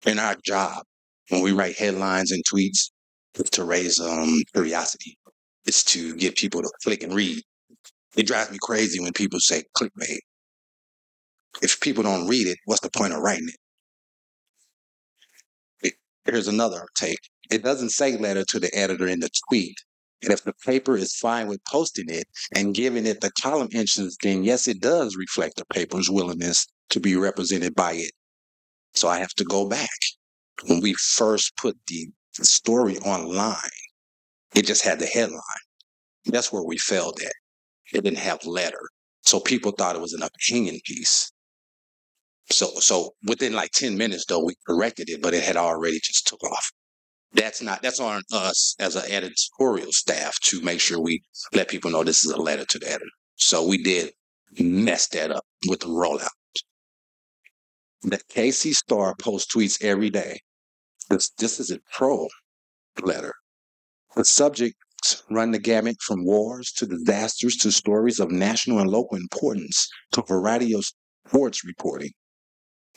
[0.05, 0.85] in our job,
[1.29, 2.91] when we write headlines and tweets,
[3.35, 5.19] it's to raise um curiosity.
[5.65, 7.43] It's to get people to click and read.
[8.17, 10.21] It drives me crazy when people say clickbait.
[11.63, 13.57] If people don't read it, what's the point of writing it?
[15.83, 17.19] it here's another take.
[17.51, 19.77] It doesn't say letter to the editor in the tweet.
[20.23, 24.17] And if the paper is fine with posting it and giving it the column inches,
[24.23, 28.13] then yes, it does reflect the paper's willingness to be represented by it.
[28.95, 29.91] So I have to go back.
[30.65, 32.09] When we first put the
[32.43, 33.57] story online,
[34.55, 35.41] it just had the headline.
[36.27, 37.33] That's where we failed at.
[37.93, 38.81] It didn't have letter.
[39.23, 41.31] So people thought it was an opinion piece.
[42.51, 46.27] So so within like 10 minutes though, we corrected it, but it had already just
[46.27, 46.71] took off.
[47.33, 51.91] That's not that's on us as an editorial staff to make sure we let people
[51.91, 53.05] know this is a letter to the editor.
[53.37, 54.13] So we did
[54.59, 56.29] mess that up with the rollout.
[58.03, 60.41] The KC Star posts tweets every day.
[61.09, 62.29] This, this is a pro
[63.01, 63.35] letter.
[64.17, 69.17] The subjects run the gamut from wars to disasters to stories of national and local
[69.17, 70.85] importance to a variety of
[71.29, 72.11] sports reporting.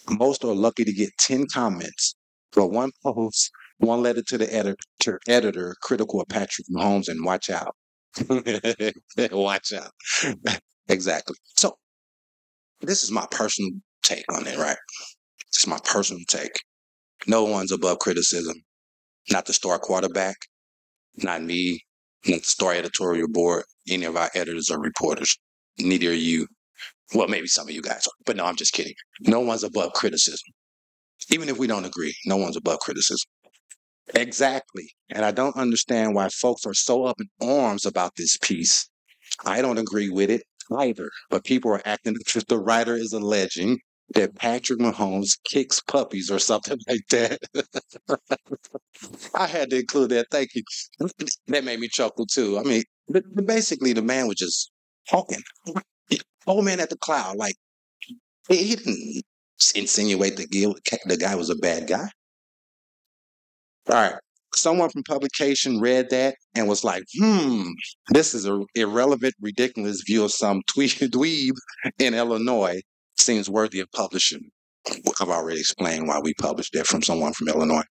[0.09, 2.15] Most are lucky to get 10 comments,
[2.53, 7.49] but one post, one letter to the editor, editor critical of Patrick Mahomes, and watch
[7.49, 7.75] out.
[9.31, 9.91] watch out.
[10.87, 11.35] exactly.
[11.57, 11.77] So,
[12.81, 14.77] this is my personal take on it, right?
[15.47, 16.59] It's my personal take.
[17.27, 18.63] No one's above criticism.
[19.31, 20.37] Not the star quarterback,
[21.17, 21.81] not me,
[22.25, 25.37] not the star editorial board, any of our editors or reporters.
[25.77, 26.47] Neither are you.
[27.13, 28.93] Well, maybe some of you guys are, but no, I'm just kidding.
[29.21, 30.53] No one's above criticism.
[31.29, 33.27] Even if we don't agree, no one's above criticism.
[34.15, 34.89] Exactly.
[35.09, 38.89] And I don't understand why folks are so up in arms about this piece.
[39.45, 40.43] I don't agree with it
[40.77, 43.79] either, but people are acting as if the writer is alleging
[44.15, 47.39] that Patrick Mahomes kicks puppies or something like that.
[49.35, 50.27] I had to include that.
[50.31, 50.63] Thank you.
[51.47, 52.59] That made me chuckle too.
[52.59, 52.83] I mean,
[53.45, 54.71] basically, the man was just
[55.09, 55.41] talking.
[56.47, 57.55] Old man at the cloud, like
[58.47, 59.21] he didn't
[59.75, 62.09] insinuate that the guy was a bad guy.
[63.89, 64.15] All right.
[64.55, 67.67] Someone from publication read that and was like, hmm,
[68.09, 71.51] this is an irrelevant, ridiculous view of some dweeb
[71.99, 72.81] in Illinois
[73.19, 74.51] seems worthy of publishing.
[75.19, 77.83] I've already explained why we published it from someone from Illinois.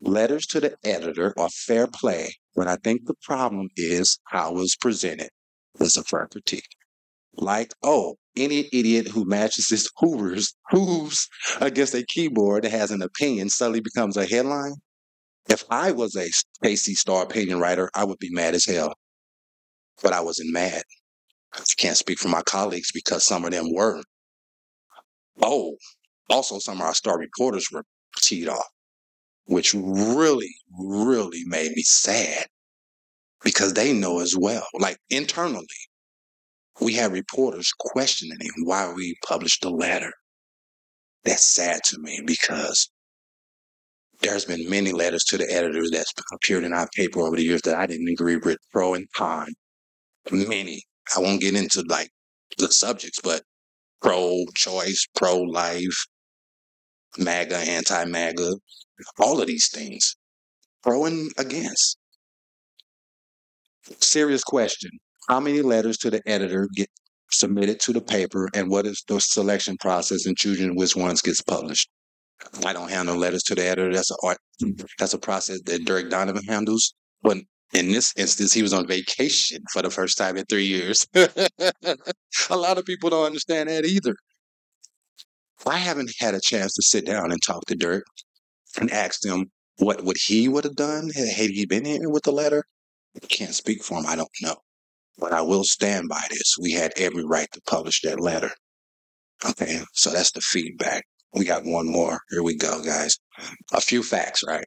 [0.00, 4.54] Letters to the editor are fair play, but I think the problem is how it
[4.54, 5.30] was presented.
[5.78, 6.68] It's a fair critique.
[7.34, 11.28] Like, oh, any idiot who matches his hoovers hooves
[11.60, 14.74] against a keyboard that has an opinion suddenly becomes a headline.
[15.48, 16.30] If I was a
[16.64, 18.94] KC Star opinion writer, I would be mad as hell.
[20.02, 20.82] But I wasn't mad.
[21.54, 24.02] I can't speak for my colleagues because some of them were.
[25.42, 25.76] Oh,
[26.28, 27.84] also some of our star reporters were
[28.16, 28.68] teed off,
[29.46, 32.46] which really, really made me sad
[33.42, 34.66] because they know as well.
[34.74, 35.66] Like internally,
[36.80, 40.12] we had reporters questioning why we published the letter.
[41.24, 42.90] That's sad to me because
[44.22, 47.62] there's been many letters to the editors that's appeared in our paper over the years
[47.62, 49.48] that I didn't agree with pro and con.
[50.30, 50.82] Many.
[51.16, 52.10] I won't get into like
[52.58, 53.42] the subjects, but
[54.00, 56.06] pro choice, pro life,
[57.18, 58.52] MAGA, anti MAGA,
[59.18, 60.16] all of these things,
[60.82, 61.96] pro and against.
[64.00, 64.90] Serious question
[65.28, 66.88] How many letters to the editor get
[67.32, 71.42] submitted to the paper, and what is the selection process in choosing which ones gets
[71.42, 71.88] published?
[72.64, 73.92] I don't handle letters to the editor.
[73.92, 74.36] That's a
[74.98, 76.94] that's a process that Derek Donovan handles.
[77.22, 77.38] But
[77.72, 81.06] in this instance, he was on vacation for the first time in three years.
[81.14, 84.14] a lot of people don't understand that either.
[85.66, 88.04] I haven't had a chance to sit down and talk to Dirk
[88.80, 92.32] and ask him what would he would have done had he been here with the
[92.32, 92.64] letter.
[93.16, 94.06] I can't speak for him.
[94.06, 94.56] I don't know.
[95.18, 96.56] But I will stand by this.
[96.60, 98.50] We had every right to publish that letter.
[99.44, 101.04] Okay, so that's the feedback.
[101.34, 102.20] We got one more.
[102.30, 103.18] Here we go, guys.
[103.72, 104.66] A few facts, right?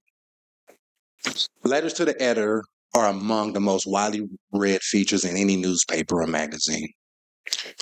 [1.64, 2.64] Letters to the editor
[2.96, 6.90] are among the most widely read features in any newspaper or magazine.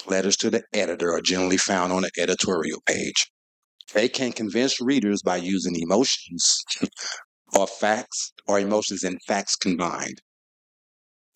[0.08, 3.30] Letters to the editor are generally found on the editorial page.
[3.94, 6.64] They can convince readers by using emotions
[7.58, 10.22] or facts or emotions and facts combined.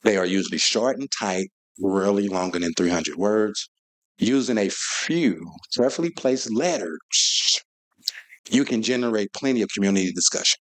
[0.03, 3.69] They are usually short and tight, rarely longer than 300 words.
[4.17, 7.59] Using a few carefully placed letters,
[8.49, 10.59] you can generate plenty of community discussion.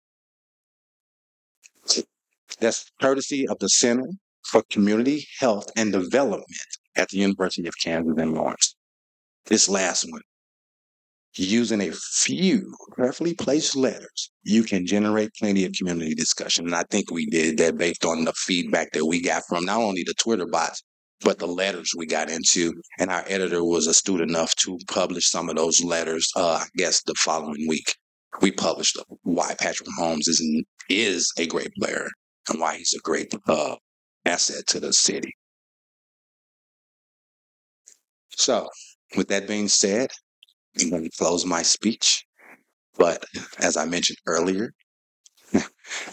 [2.60, 4.08] That's courtesy of the Center
[4.46, 6.46] for Community Health and Development
[6.96, 8.76] at the University of Kansas in Lawrence.
[9.46, 10.22] This last one,
[11.36, 16.66] using a few carefully placed letters, you can generate plenty of community discussion.
[16.66, 19.80] And I think we did that based on the feedback that we got from not
[19.80, 20.84] only the Twitter bots,
[21.22, 22.74] but the letters we got into.
[23.00, 27.02] And our editor was astute enough to publish some of those letters, uh, I guess,
[27.04, 27.96] the following week.
[28.42, 32.08] We published why Patrick Mahomes is, is a great player
[32.50, 33.76] and why he's a great uh,
[34.26, 35.34] asset to the city.
[38.38, 38.68] So,
[39.16, 40.10] with that being said,
[40.80, 42.24] I'm going to close my speech.
[42.98, 43.24] But
[43.60, 44.72] as I mentioned earlier,
[45.54, 45.62] I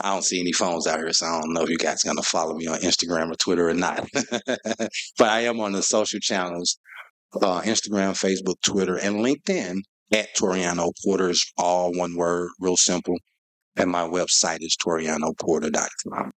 [0.03, 2.23] don't see any phones out here, so I don't know if you guys are going
[2.23, 4.07] to follow me on Instagram or Twitter or not.
[4.47, 6.79] but I am on the social channels
[7.35, 9.81] uh, Instagram, Facebook, Twitter, and LinkedIn
[10.13, 13.17] at Toriano Porter is all one word, real simple
[13.79, 16.31] and my website is torianoporter.com.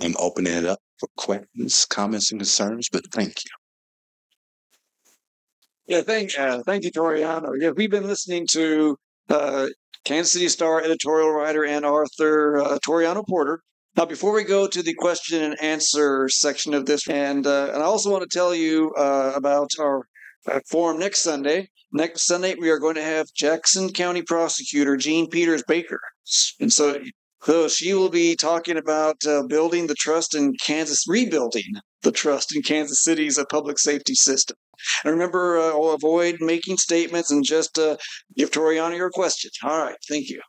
[0.00, 3.50] I'm opening it up for questions, comments, and concerns, but thank you.
[5.86, 7.50] Yeah, thank, uh, thank you, Toriano.
[7.58, 8.96] Yeah, we've been listening to
[9.28, 9.68] uh,
[10.04, 13.60] Kansas City Star editorial writer and author uh, Toriano Porter.
[13.96, 17.82] Now, before we go to the question and answer section of this, and uh, and
[17.82, 20.06] I also want to tell you uh, about our
[20.50, 21.68] uh, forum next Sunday.
[21.92, 26.00] Next Sunday, we are going to have Jackson County Prosecutor Jean Peters Baker,
[26.60, 27.00] and so
[27.42, 32.54] so she will be talking about uh, building the trust in Kansas, rebuilding the trust
[32.54, 34.56] in Kansas City's uh, public safety system.
[35.04, 37.96] And remember, uh, I'll avoid making statements and just uh,
[38.36, 39.50] give Toriano your question.
[39.64, 40.40] All right, thank you.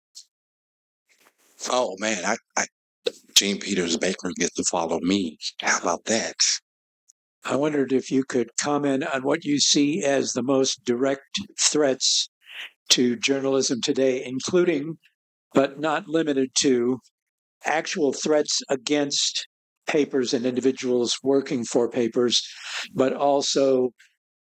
[1.70, 2.66] Oh man, I, I
[3.36, 5.38] Jean Peters Baker gets to follow me.
[5.62, 6.36] How about that?
[7.46, 12.30] I wondered if you could comment on what you see as the most direct threats
[12.90, 14.98] to journalism today, including,
[15.54, 17.00] but not limited to,
[17.66, 19.48] actual threats against
[19.88, 22.42] papers and individuals working for papers,
[22.94, 23.90] but also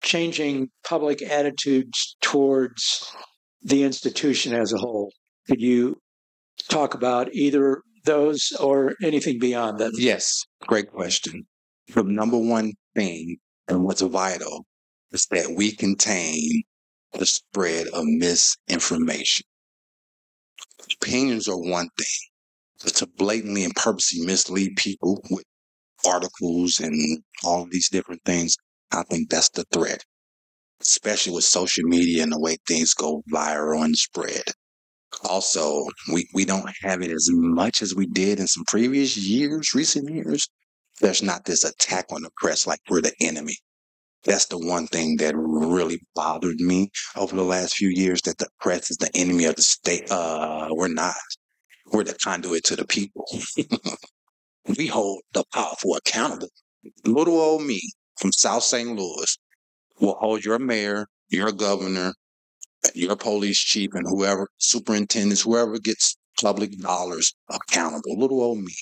[0.04, 3.14] changing public attitudes towards
[3.62, 5.12] the institution as a whole.
[5.48, 5.98] Could you
[6.70, 9.92] talk about either those or anything beyond that?
[9.96, 11.46] Yes, great question.
[11.94, 13.38] The number one thing
[13.68, 14.66] and what's vital
[15.12, 16.64] is that we contain
[17.14, 19.46] the spread of misinformation.
[21.02, 22.30] Opinions are one thing,
[22.84, 25.46] but to blatantly and purposely mislead people with
[26.06, 28.56] articles and all these different things,
[28.92, 30.04] I think that's the threat,
[30.82, 34.44] especially with social media and the way things go viral and spread.
[35.24, 39.74] Also, we, we don't have it as much as we did in some previous years,
[39.74, 40.48] recent years.
[41.00, 43.58] There's not this attack on the press like we're the enemy.
[44.26, 48.48] That's the one thing that really bothered me over the last few years that the
[48.60, 50.12] press is the enemy of the state.
[50.12, 51.16] Uh, we're not.
[51.92, 53.26] We're the conduit to the people.
[54.78, 56.50] we hold the powerful accountable.
[57.06, 57.82] Little old me
[58.20, 58.90] from South St.
[58.96, 59.38] Louis
[60.00, 62.14] will hold your mayor, your governor,
[62.96, 68.20] your police chief, and whoever, superintendents, whoever gets public dollars accountable.
[68.20, 68.74] Little old me.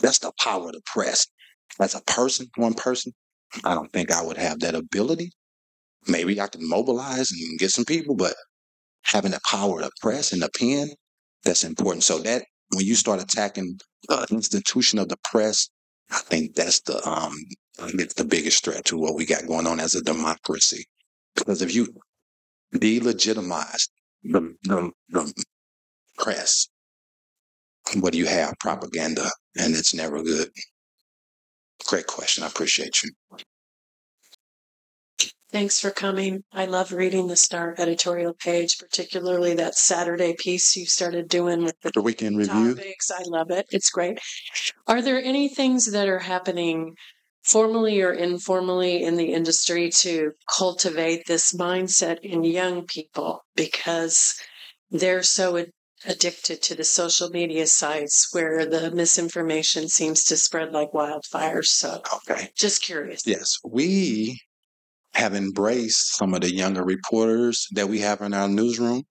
[0.00, 1.26] That's the power of the press.
[1.80, 3.12] As a person, one person,
[3.64, 5.32] I don't think I would have that ability.
[6.08, 8.34] Maybe I can mobilize and get some people, but
[9.04, 10.88] having the power the press and the pen,
[11.44, 12.04] that's important.
[12.04, 15.68] So that when you start attacking the institution of the press,
[16.10, 17.34] I think that's the um
[17.78, 20.84] it's the biggest threat to what we got going on as a democracy.
[21.34, 21.88] Because if you
[22.74, 23.88] delegitimize
[24.22, 25.44] the, the, the
[26.18, 26.68] press,
[27.96, 28.54] what do you have?
[28.60, 30.48] Propaganda, and it's never good.
[31.86, 32.44] Great question.
[32.44, 33.10] I appreciate you.
[35.52, 36.44] Thanks for coming.
[36.52, 41.74] I love reading the Star editorial page, particularly that Saturday piece you started doing with
[41.82, 42.76] the The weekend review.
[42.76, 43.10] topics.
[43.10, 43.66] I love it.
[43.70, 44.20] It's great.
[44.86, 46.94] Are there any things that are happening
[47.42, 54.34] formally or informally in the industry to cultivate this mindset in young people because
[54.92, 55.56] they're so
[56.06, 61.62] addicted to the social media sites where the misinformation seems to spread like wildfire?
[61.62, 62.50] So, Okay.
[62.56, 63.20] just curious.
[63.26, 64.40] Yes, we
[65.14, 69.02] have embraced some of the younger reporters that we have in our newsroom,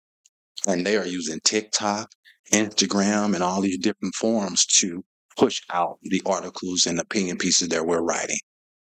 [0.66, 2.08] and they are using TikTok,
[2.52, 5.04] Instagram, and all these different forums to
[5.36, 8.38] push out the articles and opinion pieces that we're writing.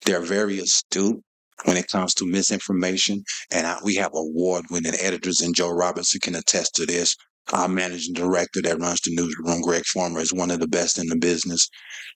[0.05, 1.23] They're very astute
[1.65, 6.35] when it comes to misinformation, and I, we have award-winning editors, and Joe Robinson can
[6.35, 7.17] attest to this.
[7.53, 11.09] Our managing director that runs the newsroom, Greg Farmer, is one of the best in
[11.09, 11.69] the business.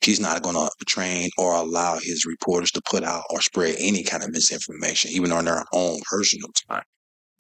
[0.02, 4.04] He's not going to train or allow his reporters to put out or spread any
[4.04, 6.84] kind of misinformation, even on their own personal time.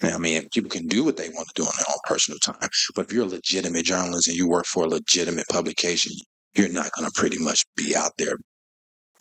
[0.04, 2.70] I mean, people can do what they want to do on their own personal time,
[2.96, 6.14] but if you're a legitimate journalist and you work for a legitimate publication,
[6.56, 8.36] you're not going to pretty much be out there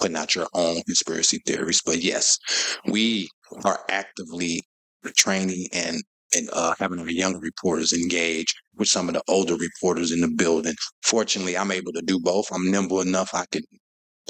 [0.00, 1.82] putting out your own conspiracy theories.
[1.84, 2.38] But yes,
[2.86, 3.28] we
[3.64, 4.62] are actively
[5.16, 6.02] training and
[6.36, 10.28] and uh, having our younger reporters engage with some of the older reporters in the
[10.28, 10.74] building.
[11.04, 12.46] Fortunately, I'm able to do both.
[12.52, 13.34] I'm nimble enough.
[13.34, 13.62] I can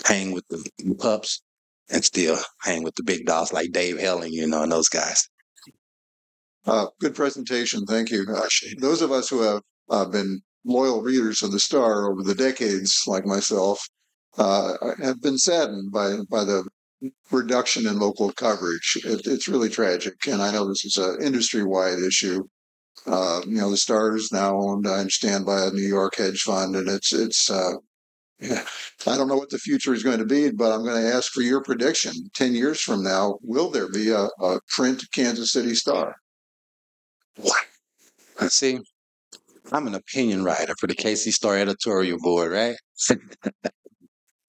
[0.07, 0.65] hang with the
[0.99, 1.43] pups
[1.91, 5.29] and still hang with the big dogs like Dave Helling, you know, and those guys.
[6.67, 7.85] Uh, good presentation.
[7.87, 8.27] Thank you.
[8.29, 8.49] Uh,
[8.79, 13.03] those of us who have uh, been loyal readers of the Star over the decades,
[13.07, 13.81] like myself,
[14.39, 16.65] uh, have been saddened by by the
[17.31, 18.99] reduction in local coverage.
[19.05, 22.45] It, it's really tragic, and I know this is an industry-wide issue.
[23.07, 26.43] Uh, you know, the Star is now owned, I understand, by a New York hedge
[26.43, 27.51] fund, and it's it's.
[27.51, 27.75] Uh,
[28.43, 28.65] yeah,
[29.07, 31.31] I don't know what the future is going to be, but I'm going to ask
[31.31, 32.13] for your prediction.
[32.35, 36.15] Ten years from now, will there be a, a print Kansas City Star?
[37.37, 37.65] What?
[38.49, 38.79] See,
[39.73, 42.77] I'm an opinion writer for the KC Star editorial board, right?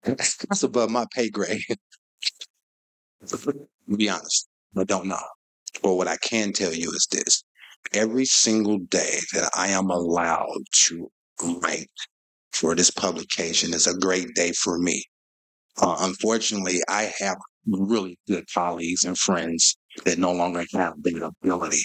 [0.03, 1.62] That's above my pay grade.
[3.97, 5.18] Be honest, I don't know.
[5.83, 7.43] But what I can tell you is this
[7.93, 11.11] every single day that I am allowed to
[11.62, 11.91] write
[12.53, 15.05] for this publication is a great day for me.
[15.81, 21.85] Uh, unfortunately, I have really good colleagues and friends that no longer have the ability.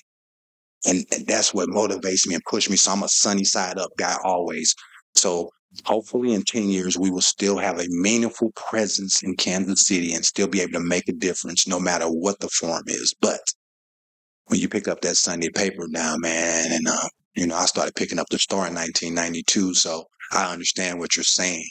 [0.86, 2.78] And, and that's what motivates me and pushes me.
[2.78, 4.74] So I'm a sunny side up guy always.
[5.16, 5.50] So
[5.86, 10.26] hopefully in 10 years, we will still have a meaningful presence in Kansas City and
[10.26, 13.14] still be able to make a difference no matter what the form is.
[13.22, 13.40] But
[14.48, 17.96] when you pick up that Sunday paper now, man, and, uh, you know, I started
[17.96, 19.76] picking up the Star in 1992.
[19.76, 21.66] So I understand what you're saying,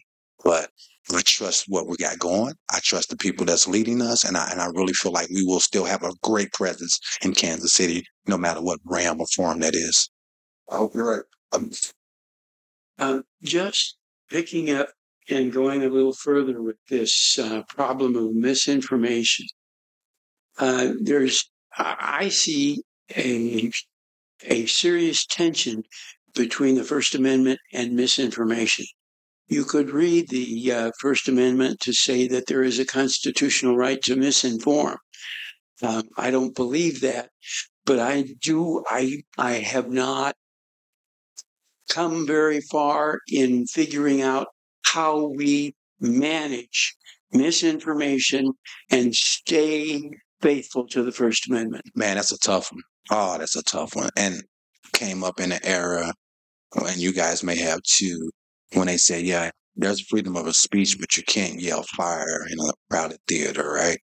[0.44, 0.70] but
[1.14, 2.55] I trust what we got going.
[2.72, 5.44] I trust the people that's leading us, and I and I really feel like we
[5.44, 9.61] will still have a great presence in Kansas City, no matter what realm or form
[9.61, 10.09] that is.
[10.70, 11.24] I hope you're right.
[11.53, 11.70] Um,
[13.01, 13.96] Uh, just
[14.28, 14.88] picking up
[15.30, 19.46] and going a little further with this uh, problem of misinformation.
[20.59, 22.82] Uh, there's, I see
[23.16, 23.72] a
[24.44, 25.82] a serious tension
[26.34, 28.86] between the First Amendment and misinformation.
[29.48, 34.01] You could read the uh, First Amendment to say that there is a constitutional right
[34.03, 34.96] to misinform.
[35.82, 37.30] Um, I don't believe that,
[37.84, 38.84] but I do.
[38.88, 40.34] I I have not
[41.91, 44.47] come very far in figuring out
[44.86, 46.97] how we manage
[47.32, 48.53] misinformation
[48.91, 50.11] and stay
[50.41, 51.84] faithful to the First Amendment.
[51.95, 52.82] man, that's a tough one.
[53.11, 54.09] Oh, that's a tough one.
[54.16, 54.43] And
[54.95, 56.12] came up in an era,
[56.74, 58.30] and you guys may have too,
[58.72, 62.72] when they say, yeah, there's freedom of speech, but you can't yell fire in a
[62.91, 63.99] crowded theater, right?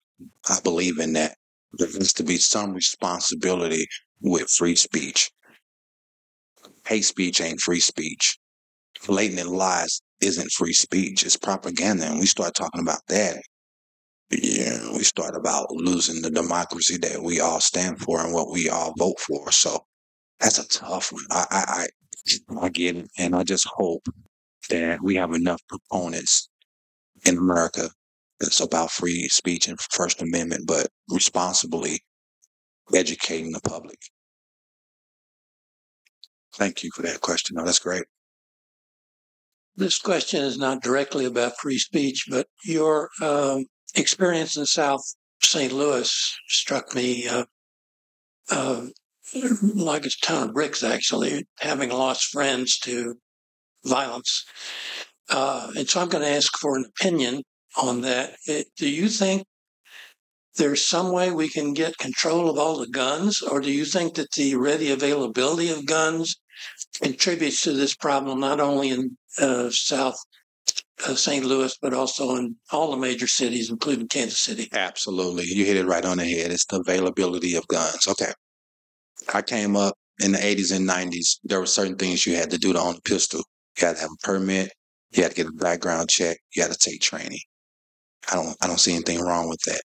[0.49, 1.37] I believe in that.
[1.79, 3.87] There needs to be some responsibility
[4.21, 5.31] with free speech.
[6.87, 8.39] Hate speech ain't free speech.
[9.07, 11.25] Blatant lies isn't free speech.
[11.25, 12.07] It's propaganda.
[12.07, 13.43] And we start talking about that.
[14.31, 18.69] Yeah, we start about losing the democracy that we all stand for and what we
[18.69, 19.53] all vote for.
[19.53, 19.81] So
[20.41, 21.25] that's a tough one.
[21.31, 21.87] I, I,
[22.61, 24.07] I, I get it, and I just hope
[24.71, 26.49] that we have enough proponents
[27.27, 27.91] in America
[28.41, 32.01] that's about free speech and First Amendment, but responsibly
[32.95, 33.99] educating the public.
[36.57, 37.57] Thank you for that question.
[37.57, 38.05] That's great.
[39.77, 45.03] This question is not directly about free speech, but your um, experience in South
[45.43, 45.71] St.
[45.71, 47.45] Louis struck me uh,
[48.51, 48.87] uh,
[49.75, 53.17] like a ton of bricks, actually, having lost friends to
[53.85, 54.47] violence.
[55.29, 57.43] Uh, and so I'm going to ask for an opinion
[57.77, 58.37] on that.
[58.47, 59.45] It, do you think
[60.57, 64.15] there's some way we can get control of all the guns, or do you think
[64.15, 66.37] that the ready availability of guns
[67.03, 70.17] contributes to this problem, not only in uh, South
[71.07, 71.45] uh, St.
[71.45, 74.69] Louis, but also in all the major cities, including Kansas City?
[74.73, 75.45] Absolutely.
[75.45, 76.51] You hit it right on the head.
[76.51, 78.07] It's the availability of guns.
[78.09, 78.33] Okay.
[79.33, 81.39] I came up in the 80s and 90s.
[81.45, 83.43] There were certain things you had to do to own a pistol.
[83.79, 84.73] You had to have a permit.
[85.13, 86.39] You had to get a background check.
[86.55, 87.41] You had to take training.
[88.31, 89.83] I don't, I don't see anything wrong with that.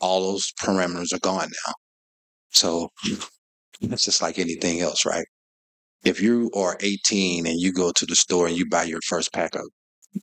[0.00, 1.72] All those parameters are gone now.
[2.50, 2.90] So
[3.80, 5.24] it's just like anything else, right?
[6.04, 9.32] If you are 18 and you go to the store and you buy your first
[9.32, 9.68] pack of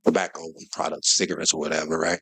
[0.04, 2.18] tobacco products, cigarettes or whatever, right?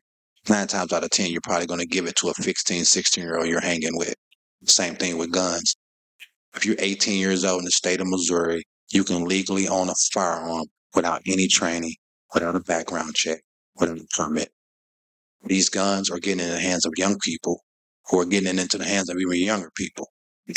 [0.47, 3.23] Nine times out of 10, you're probably going to give it to a 15, 16
[3.23, 4.13] year old you're hanging with.
[4.65, 5.75] Same thing with guns.
[6.55, 9.95] If you're 18 years old in the state of Missouri, you can legally own a
[10.13, 11.95] firearm without any training,
[12.33, 13.39] without a background check,
[13.75, 14.49] without a permit.
[15.43, 17.63] These guns are getting in the hands of young people
[18.09, 20.09] who are getting into the hands of even younger people.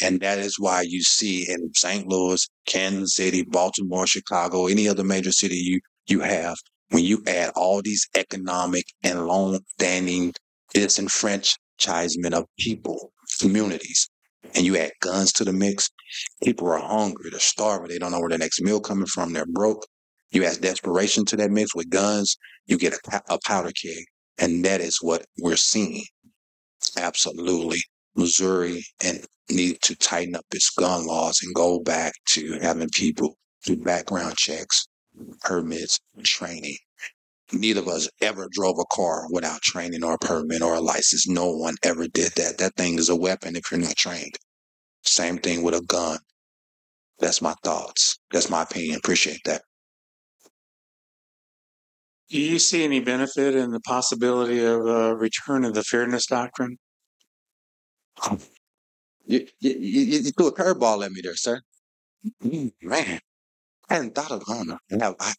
[0.03, 2.07] And that is why you see in St.
[2.07, 6.57] Louis, Kansas City, Baltimore, Chicago, any other major city you, you have,
[6.91, 10.35] when you add all these economic and long-standing
[10.75, 14.09] disenfranchisement of people, communities,
[14.55, 15.89] and you add guns to the mix,
[16.43, 19.47] people are hungry, they're starving, they don't know where the next meal coming from, they're
[19.47, 19.87] broke.
[20.33, 22.37] You add desperation to that mix with guns,
[22.67, 24.05] you get a, a powder keg.
[24.39, 26.05] And that is what we're seeing.
[26.97, 27.81] Absolutely.
[28.15, 33.37] Missouri and need to tighten up its gun laws and go back to having people
[33.65, 34.87] do background checks,
[35.43, 36.77] permits, training.
[37.53, 41.27] Neither of us ever drove a car without training or a permit or a license.
[41.27, 42.59] No one ever did that.
[42.59, 44.37] That thing is a weapon if you're not trained.
[45.03, 46.19] Same thing with a gun.
[47.19, 48.19] That's my thoughts.
[48.31, 48.97] That's my opinion.
[48.97, 49.63] Appreciate that.
[52.31, 56.79] Do you see any benefit in the possibility of a return of the fairness doctrine?
[59.27, 61.61] You, you, you, you threw a curveball at me there, sir.
[62.45, 63.21] Mm, man,
[63.89, 65.17] I hadn't thought of oh, no.
[65.21, 65.35] I,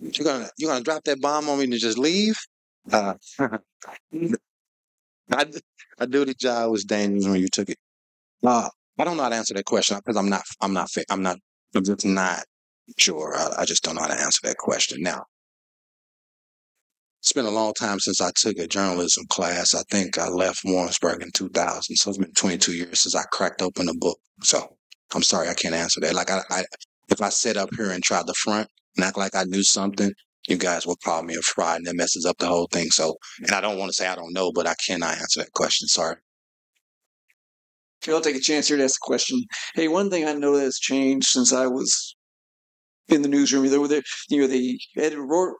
[0.00, 2.38] you're gonna you're gonna drop that bomb on me and just leave?
[2.90, 3.58] Uh, I,
[5.98, 7.78] I knew the job was dangerous when you took it.
[8.44, 10.44] Uh, I don't know how to answer that question because I'm not.
[10.60, 10.90] I'm not.
[11.10, 11.38] I'm not.
[11.74, 12.44] I'm just not
[12.98, 13.36] sure.
[13.36, 15.02] I, I just don't know how to answer that question.
[15.02, 15.24] Now,
[17.28, 19.74] it's been a long time since I took a journalism class.
[19.74, 23.60] I think I left Warrensburg in 2000, so it's been 22 years since I cracked
[23.60, 24.16] open a book.
[24.42, 24.78] So
[25.14, 26.14] I'm sorry, I can't answer that.
[26.14, 26.64] Like I, I
[27.10, 30.10] if I sit up here and try the front and act like I knew something,
[30.48, 32.88] you guys will call me a fraud, and that messes up the whole thing.
[32.88, 35.52] So, and I don't want to say I don't know, but I cannot answer that
[35.52, 35.86] question.
[35.86, 36.16] Sorry.
[38.02, 39.38] Okay, I'll take a chance here to ask a question.
[39.74, 42.16] Hey, one thing I know that has changed since I was
[43.08, 43.88] in the newsroom, there were
[44.28, 44.78] you know the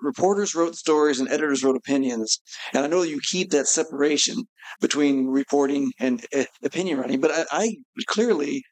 [0.03, 2.39] reporters wrote stories and editors wrote opinions,
[2.73, 4.37] and I know you keep that separation
[4.81, 7.21] between reporting and uh, opinion writing.
[7.21, 7.77] But I, I
[8.07, 8.63] clearly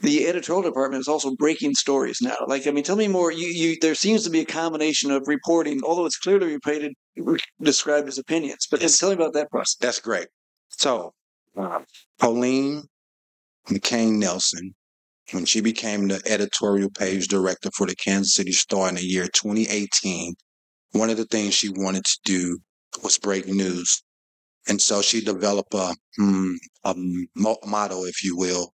[0.00, 2.36] the editorial department is also breaking stories now.
[2.46, 3.32] Like, I mean, tell me more.
[3.32, 6.92] You, you, there seems to be a combination of reporting, although it's clearly reported,
[7.60, 8.66] described as opinions.
[8.70, 8.98] But Yes.
[8.98, 9.76] tell me about that process.
[9.80, 10.28] That's great.
[10.68, 11.14] So,
[11.56, 11.80] uh,
[12.20, 12.84] Colleen
[13.68, 14.74] McCain Nelson,
[15.32, 19.28] when she became the editorial page director for the Kansas City Star in the year
[19.28, 20.34] 2018,
[20.92, 22.58] one of the things she wanted to do
[23.02, 24.02] was break news.
[24.68, 26.52] And so she developed a, hmm,
[26.84, 26.94] a
[27.34, 28.72] mo- motto, if you will,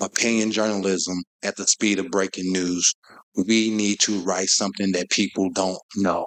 [0.00, 2.92] opinion journalism at the speed of breaking news.
[3.34, 6.26] We need to write something that people don't know.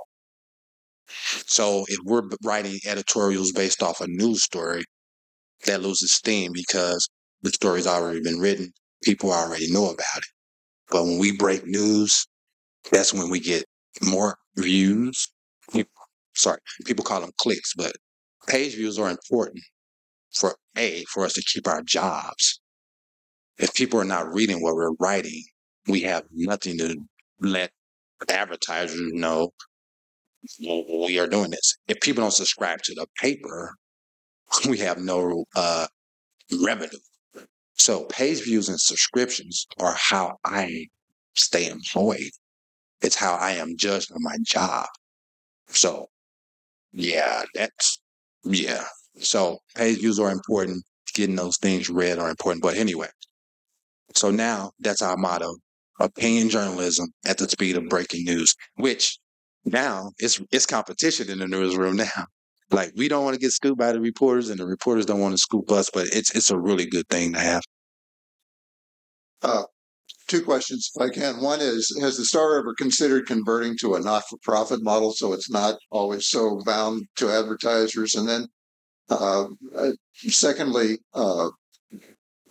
[1.48, 4.84] So if we're writing editorials based off a news story,
[5.66, 7.08] that loses steam because
[7.42, 8.72] the story's already been written.
[9.10, 10.26] People already know about it.
[10.92, 12.28] But when we break news,
[12.92, 13.66] that's when we get
[14.04, 15.28] more views.
[16.36, 17.94] Sorry, people call them clicks, but
[18.48, 19.64] page views are important
[20.32, 22.62] for A, for us to keep our jobs.
[23.58, 25.42] If people are not reading what we're writing,
[25.88, 26.96] we have nothing to
[27.42, 27.72] let
[28.30, 29.50] advertisers know
[30.60, 31.78] we are doing this.
[31.88, 33.74] If people don't subscribe to the paper,
[34.70, 35.88] we have no uh,
[36.64, 37.00] revenue.
[37.80, 40.88] So page views and subscriptions are how I
[41.36, 42.32] stay employed.
[43.02, 44.88] It's how I am judged on my job.
[45.70, 46.08] So
[46.92, 48.00] yeah, that's
[48.44, 48.84] yeah.
[49.20, 50.84] So page views are important.
[51.14, 52.62] Getting those things read are important.
[52.62, 53.08] But anyway,
[54.14, 55.56] so now that's our motto:
[56.00, 58.54] opinion journalism at the speed of breaking news.
[58.76, 59.18] Which
[59.64, 62.26] now it's it's competition in the newsroom now.
[62.72, 65.34] Like we don't want to get scooped by the reporters, and the reporters don't want
[65.34, 65.90] to scoop us.
[65.92, 67.64] But it's it's a really good thing to have.
[69.42, 69.64] Uh,
[70.30, 71.42] two questions, if I can.
[71.42, 75.78] One is, has the Star ever considered converting to a not-for-profit model so it's not
[75.92, 78.16] always so bound to advertisers?
[78.16, 78.48] And then,
[79.10, 81.50] uh, uh, secondly, uh,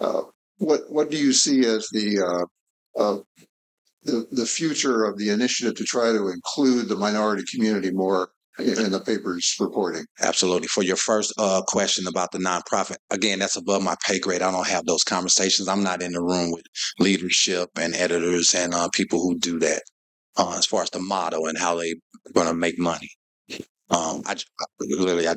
[0.00, 0.22] uh,
[0.58, 2.46] what what do you see as the
[2.96, 3.18] uh,
[4.02, 8.92] the the future of the initiative to try to include the minority community more in,
[8.92, 10.04] the paper's reporting?
[10.20, 10.68] Absolutely.
[10.68, 14.42] For your first uh, question about the nonprofit, again, that's above my pay grade.
[14.42, 15.68] I don't have those conversations.
[15.68, 16.64] I'm not in the room with
[16.98, 19.82] leadership and editors and uh, people who do that.
[20.36, 21.94] Uh, as far as the motto and how they're
[22.34, 23.08] going to make money,
[23.90, 25.34] um, I, I- literally, I,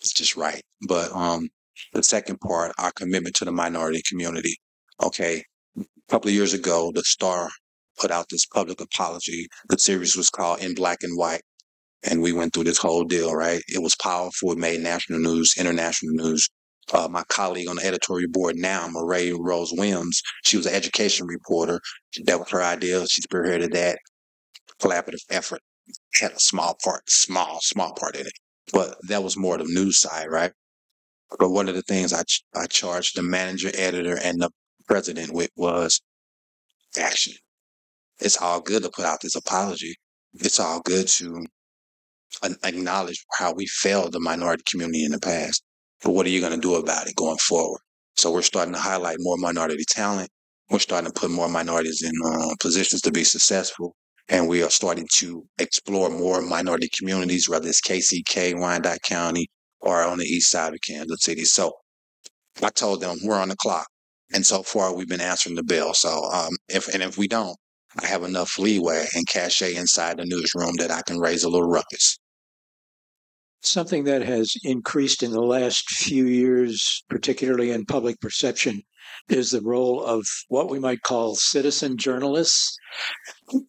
[0.00, 0.62] it's just right.
[0.88, 1.48] But um,
[1.92, 4.56] the second part, our commitment to the minority community.
[5.02, 5.44] Okay,
[5.78, 7.50] a couple of years ago, the Star
[7.98, 9.46] put out this public apology.
[9.68, 11.42] The series was called In Black and White
[12.04, 13.62] and we went through this whole deal, right?
[13.68, 14.52] It was powerful.
[14.52, 16.48] It made national news, international news.
[16.92, 21.26] Uh, my colleague on the editorial board now, Mará Rose Williams, she was an education
[21.26, 21.80] reporter.
[22.24, 23.06] That was her idea.
[23.06, 23.98] She spearheaded that
[24.80, 25.60] collaborative effort.
[26.14, 28.32] Had a small part, small, small part in it,
[28.72, 30.52] but that was more the news side, right?
[31.38, 34.50] But one of the things I ch- I charged the manager, editor, and the
[34.86, 36.00] president with was
[36.98, 37.34] action.
[38.20, 39.96] It's all good to put out this apology.
[40.34, 41.44] It's all good to
[42.64, 45.62] acknowledge how we failed the minority community in the past.
[46.02, 47.80] But what are you going to do about it going forward?
[48.16, 50.30] So we're starting to highlight more minority talent.
[50.70, 53.94] We're starting to put more minorities in uh, positions to be successful.
[54.28, 59.48] And we are starting to explore more minority communities, whether it's KCK, Wyandotte County,
[59.80, 61.44] or on the east side of Kansas City.
[61.44, 61.72] So
[62.62, 63.86] I told them we're on the clock.
[64.32, 65.92] And so far, we've been answering the bell.
[65.94, 67.56] So um, if and if we don't,
[67.98, 71.68] I have enough leeway and cachet inside the newsroom that I can raise a little
[71.68, 72.18] ruckus.
[73.62, 78.82] Something that has increased in the last few years, particularly in public perception,
[79.28, 82.76] is the role of what we might call citizen journalists.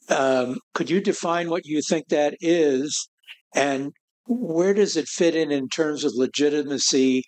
[0.09, 3.09] Um, could you define what you think that is,
[3.53, 3.91] and
[4.28, 7.24] where does it fit in in terms of legitimacy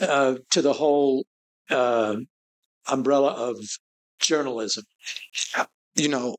[0.00, 1.24] uh, to the whole
[1.70, 2.16] uh,
[2.88, 3.56] umbrella of
[4.24, 4.84] journalism?
[5.94, 6.36] you know,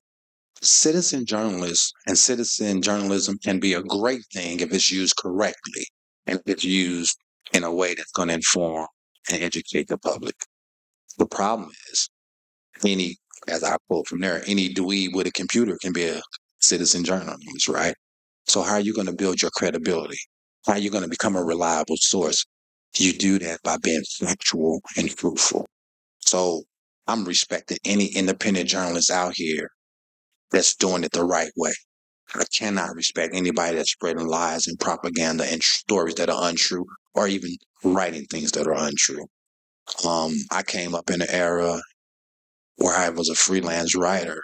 [0.62, 5.86] citizen journalists and citizen journalism can be a great thing if it's used correctly.
[6.28, 7.18] and it's used
[7.54, 8.88] in a way that's going to inform
[9.32, 10.36] and educate the public.
[11.18, 12.10] The problem is,
[12.84, 13.16] any,
[13.48, 16.22] as I quote from there, any dweeb with a computer can be a
[16.60, 17.96] citizen journalist, right?
[18.48, 20.18] So how are you going to build your credibility?
[20.66, 22.46] How are you going to become a reliable source?
[22.98, 25.66] You do that by being factual and truthful.
[26.22, 26.64] So
[27.08, 29.70] I'm respecting any independent journalist out here
[30.52, 31.74] that's doing it the right way.
[32.34, 37.28] I cannot respect anybody that's spreading lies and propaganda and stories that are untrue or
[37.28, 37.52] even
[37.84, 39.28] writing things that are untrue.
[40.06, 41.80] Um, I came up in an era
[42.78, 44.42] where I was a freelance writer,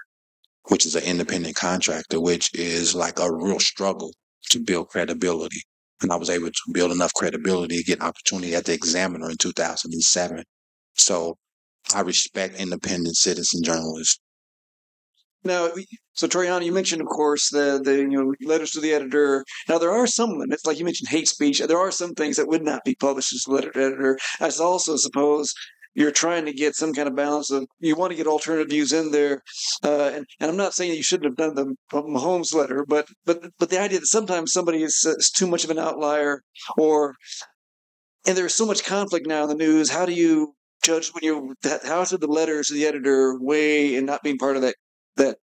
[0.70, 4.14] which is an independent contractor, which is like a real struggle
[4.52, 5.62] to build credibility.
[6.02, 9.30] And I was able to build enough credibility to get an opportunity at the Examiner
[9.30, 10.44] in 2007.
[10.96, 11.38] So
[11.94, 14.20] I respect independent citizen journalists.
[15.44, 15.72] Now,
[16.14, 19.44] so Toriano, you mentioned, of course, the the you know letters to the editor.
[19.68, 21.60] Now, there are some limits, like you mentioned, hate speech.
[21.60, 24.20] There are some things that would not be published as a letter to editor.
[24.40, 25.54] I also suppose
[25.94, 28.94] you're trying to get some kind of balance of you want to get alternative views
[28.94, 29.42] in there.
[29.84, 33.42] Uh, and, and I'm not saying you shouldn't have done the Mahomes letter, but but
[33.58, 36.44] but the idea that sometimes somebody is, is too much of an outlier,
[36.78, 37.16] or
[38.28, 39.90] and there's so much conflict now in the news.
[39.90, 44.06] How do you judge when you how should the letters to the editor weigh in
[44.06, 44.76] not being part of that
[45.18, 45.38] that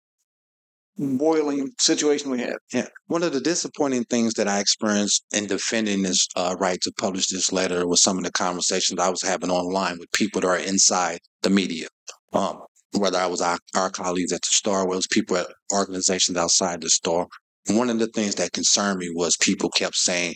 [0.97, 2.59] boiling situation we have.
[2.73, 2.87] Yeah.
[3.09, 7.29] One of the disappointing things that I experienced in defending this uh, right to publish
[7.29, 10.57] this letter was some of the conversations I was having online with people that are
[10.57, 11.89] inside the media.
[12.33, 12.61] Um,
[12.93, 16.81] whether I was our, our colleagues at the Star, it was people at organizations outside
[16.81, 17.27] the Star.
[17.71, 20.35] One of the things that concerned me was people kept saying,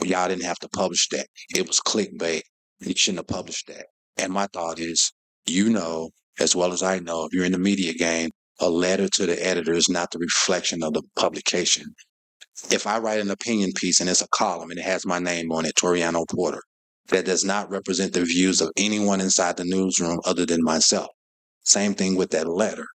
[0.00, 1.26] well, y'all didn't have to publish that.
[1.54, 2.42] It was clickbait.
[2.80, 3.86] You shouldn't have published that.
[4.18, 5.12] And my thought is,
[5.46, 9.08] you know, as well as I know, if you're in the media game, a letter
[9.08, 11.84] to the editor is not the reflection of the publication.
[12.70, 15.52] If I write an opinion piece and it's a column and it has my name
[15.52, 16.62] on it, Toriano Porter,
[17.08, 21.08] that does not represent the views of anyone inside the newsroom other than myself.
[21.64, 22.86] Same thing with that letter.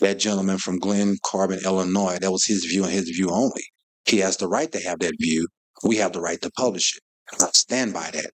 [0.00, 3.62] That gentleman from Glen Carbon, Illinois, that was his view and his view only.
[4.06, 5.46] He has the right to have that view.
[5.84, 7.02] We have the right to publish it.
[7.40, 8.30] I stand by that.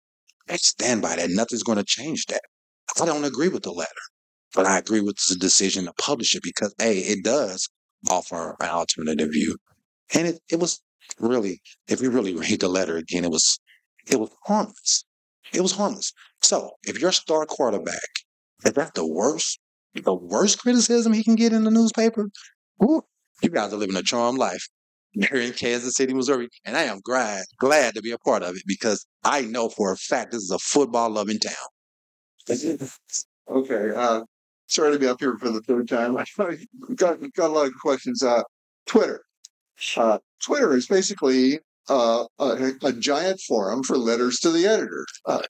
[0.50, 1.30] I stand by that.
[1.30, 2.42] Nothing's going to change that.
[3.02, 3.90] I don't agree with the letter.
[4.54, 7.70] But I agree with the decision to publish it because A, it does
[8.10, 9.58] offer an alternative view.
[10.14, 10.82] And it, it was
[11.20, 13.60] really, if you really read the letter again, it was
[14.10, 15.06] it was harmless.
[15.54, 16.14] It was harmless.
[16.42, 18.10] So if your star quarterback,
[18.66, 19.60] is that the worst,
[19.96, 22.30] the worst criticism he can get in the newspaper,
[22.78, 23.04] whew,
[23.42, 24.68] you guys are living a charmed life
[25.14, 26.50] here in Kansas City, Missouri.
[26.66, 29.92] And I am glad, glad to be a part of it because I know for
[29.92, 31.54] a fact this is a football loving town.
[33.50, 33.92] okay.
[33.96, 34.22] Uh,
[34.68, 36.18] sorry to be up here for the third time.
[36.40, 36.58] I
[36.96, 38.24] got, got a lot of questions.
[38.24, 38.44] Uh,
[38.86, 39.24] Twitter.
[39.98, 41.60] Uh, Twitter is basically
[41.90, 45.06] uh, a, a, giant forum for letters to the editor.
[45.26, 45.42] Uh,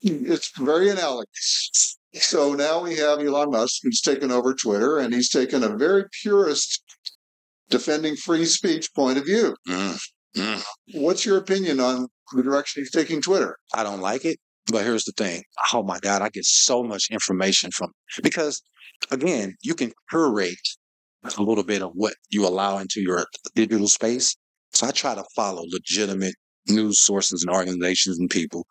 [0.00, 1.98] it's very analogous.
[2.14, 6.04] So now we have Elon Musk who's taken over Twitter, and he's taken a very
[6.22, 6.82] purist,
[7.72, 9.56] defending free speech point of view.
[9.68, 10.00] Mm,
[10.36, 10.64] mm.
[10.94, 13.56] What's your opinion on the direction he's taking Twitter?
[13.74, 14.38] I don't like it.
[14.70, 15.42] But here's the thing.
[15.72, 17.90] Oh my God, I get so much information from
[18.22, 18.62] because
[19.10, 20.54] again, you can curate
[21.36, 24.36] a little bit of what you allow into your digital space.
[24.72, 26.34] So I try to follow legitimate
[26.68, 28.66] news sources and organizations and people,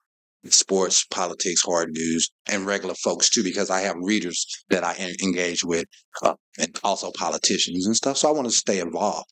[0.50, 5.64] sports, politics, hard news, and regular folks too, because I have readers that I engage
[5.64, 5.86] with
[6.24, 8.18] uh, and also politicians and stuff.
[8.18, 9.30] So I want to stay involved.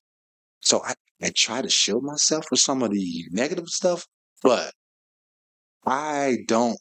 [0.61, 4.05] So I, I try to shield myself from some of the negative stuff,
[4.43, 4.73] but
[5.85, 6.77] I don't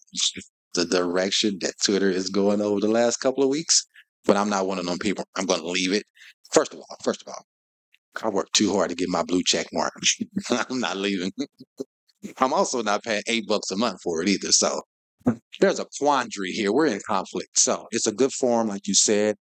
[0.74, 3.86] the direction that Twitter is going over the last couple of weeks,
[4.24, 5.24] but I'm not one of them people.
[5.36, 6.04] I'm going to leave it.
[6.52, 7.44] First of all, first of all,
[8.22, 9.92] I work too hard to get my blue check mark.
[10.50, 11.32] I'm not leaving.
[12.38, 14.52] I'm also not paying eight bucks a month for it either.
[14.52, 14.82] So
[15.60, 16.72] there's a quandary here.
[16.72, 17.58] We're in conflict.
[17.58, 19.36] So it's a good forum, like you said.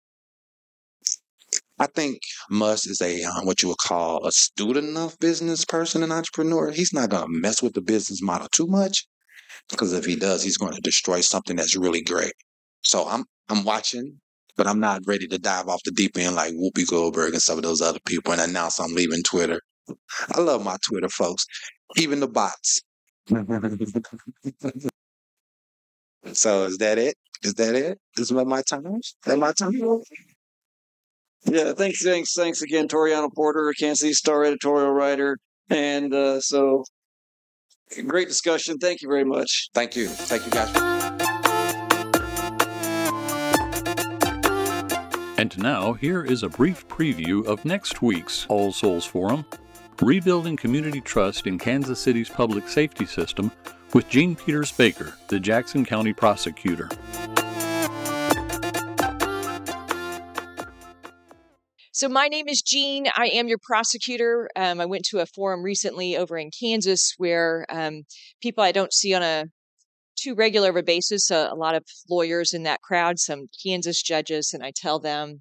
[1.78, 2.20] I think
[2.50, 6.70] Musk is a um, what you would call a student enough business person and entrepreneur.
[6.70, 9.06] He's not going to mess with the business model too much
[9.68, 12.32] because if he does, he's going to destroy something that's really great.
[12.82, 14.20] So I'm I'm watching,
[14.56, 17.58] but I'm not ready to dive off the deep end like Whoopi Goldberg and some
[17.58, 19.60] of those other people and announce I'm leaving Twitter.
[20.34, 21.46] I love my Twitter folks,
[21.96, 22.82] even the bots.
[26.32, 27.16] so is that it?
[27.42, 27.98] Is that it?
[28.18, 28.86] Is that my time?
[28.86, 29.72] Is that my time?
[31.44, 35.38] Yeah, thanks, thanks, thanks again, Toriano Porter, Kansas City Star editorial writer,
[35.70, 36.84] and uh, so
[38.06, 38.78] Great discussion.
[38.78, 39.70] Thank you very much.
[39.72, 40.08] Thank you.
[40.08, 40.74] Thank you, guys.
[45.38, 49.44] And now, here is a brief preview of next week's All Souls Forum.
[50.02, 53.50] Rebuilding Community Trust in Kansas City's Public Safety System
[53.94, 56.90] with Jean Peters Baker, the Jackson County Prosecutor.
[61.92, 63.06] So, my name is Jean.
[63.16, 64.50] I am your prosecutor.
[64.54, 68.02] Um, I went to a forum recently over in Kansas where um,
[68.42, 69.46] people I don't see on a
[70.20, 74.02] too regular of a basis, uh, a lot of lawyers in that crowd, some Kansas
[74.02, 75.40] judges, and I tell them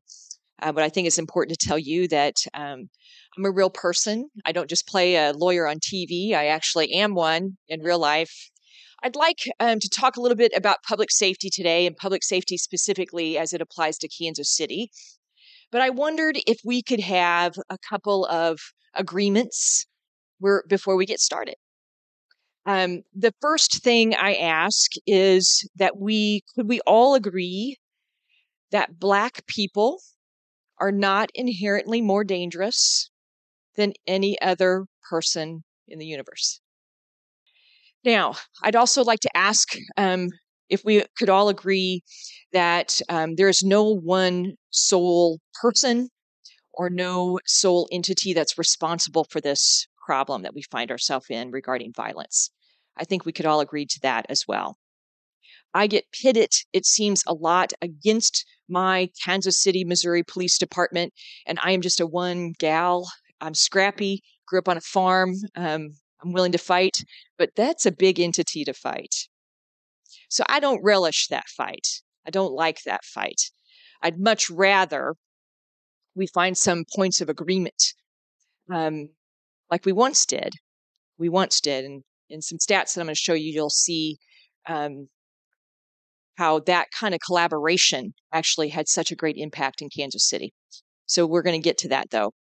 [0.61, 2.89] uh, but I think it's important to tell you that um,
[3.37, 4.29] I'm a real person.
[4.45, 6.33] I don't just play a lawyer on TV.
[6.33, 8.49] I actually am one in real life.
[9.03, 12.57] I'd like um, to talk a little bit about public safety today and public safety
[12.57, 14.89] specifically as it applies to Kansas City.
[15.71, 18.59] But I wondered if we could have a couple of
[18.93, 19.85] agreements
[20.39, 21.55] where, before we get started.
[22.65, 27.77] Um, the first thing I ask is that we could we all agree
[28.71, 29.99] that Black people
[30.79, 33.11] are not inherently more dangerous
[33.75, 36.61] than any other person in the universe.
[38.03, 40.29] Now, I'd also like to ask um,
[40.69, 42.03] if we could all agree
[42.53, 46.09] that um, there is no one sole person
[46.73, 51.93] or no sole entity that's responsible for this problem that we find ourselves in regarding
[51.93, 52.51] violence.
[52.97, 54.77] I think we could all agree to that as well.
[55.73, 61.13] I get pitted, it seems, a lot against my Kansas City, Missouri Police Department,
[61.45, 63.09] and I am just a one gal.
[63.41, 65.35] I'm scrappy, grew up on a farm.
[65.55, 65.89] Um,
[66.23, 66.97] I'm willing to fight,
[67.37, 69.27] but that's a big entity to fight.
[70.29, 72.01] So I don't relish that fight.
[72.25, 73.51] I don't like that fight.
[74.01, 75.15] I'd much rather
[76.15, 77.93] we find some points of agreement,
[78.73, 79.09] um,
[79.69, 80.53] like we once did.
[81.17, 84.17] We once did, and in some stats that I'm going to show you, you'll see
[84.67, 85.07] um,
[86.37, 90.53] how that kind of collaboration actually had such a great impact in Kansas City.
[91.05, 92.33] So we're going to get to that though.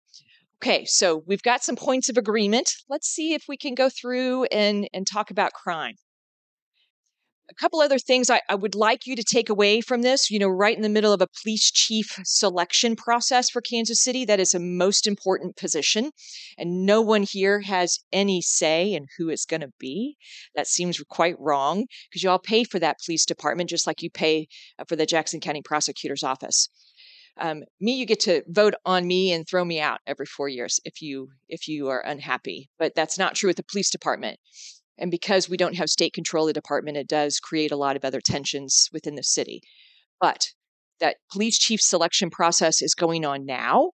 [0.65, 2.73] Okay, so we've got some points of agreement.
[2.89, 5.97] Let's see if we can go through and, and talk about crime
[7.51, 10.31] a couple other things I, I, would like you to take away from this.
[10.31, 14.25] You know, right in the middle of a police chief selection process for Kansas City,
[14.25, 16.11] that is a most important position.
[16.59, 20.17] And no one here has any say in who it's going to be.
[20.55, 24.11] That seems quite wrong because you all pay for that police department just like you
[24.11, 24.49] pay
[24.79, 26.69] uh, for the Jackson County Prosecutor's Office.
[27.41, 30.81] Um, me, you get to vote on me and throw me out every four years
[30.85, 32.71] if you if you are unhappy.
[32.79, 34.39] But that's not true with the police department.
[34.99, 37.97] And because we don't have state control of the department, it does create a lot
[37.97, 39.61] of other tensions within the city.
[40.21, 40.53] But
[41.01, 43.91] that police chief selection process is going on now.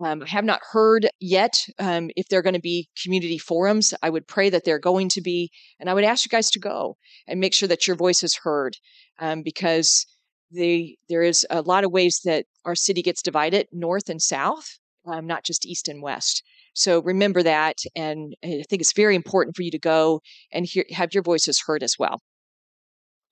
[0.00, 3.94] Um, I have not heard yet um, if there are going to be community forums.
[4.02, 6.60] I would pray that they're going to be, and I would ask you guys to
[6.60, 8.76] go and make sure that your voice is heard
[9.18, 10.06] um, because
[10.54, 14.78] the, there is a lot of ways that our city gets divided north and south,
[15.06, 16.42] um, not just east and west.
[16.74, 17.78] So remember that.
[17.94, 20.20] And I think it's very important for you to go
[20.52, 22.20] and hear, have your voices heard as well.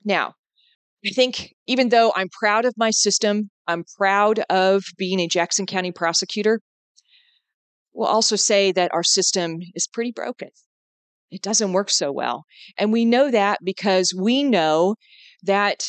[0.05, 0.35] Now,
[1.05, 5.67] I think even though I'm proud of my system, I'm proud of being a Jackson
[5.67, 6.61] County prosecutor,
[7.93, 10.51] we'll also say that our system is pretty broken.
[11.31, 12.45] It doesn't work so well.
[12.79, 14.95] And we know that because we know
[15.43, 15.87] that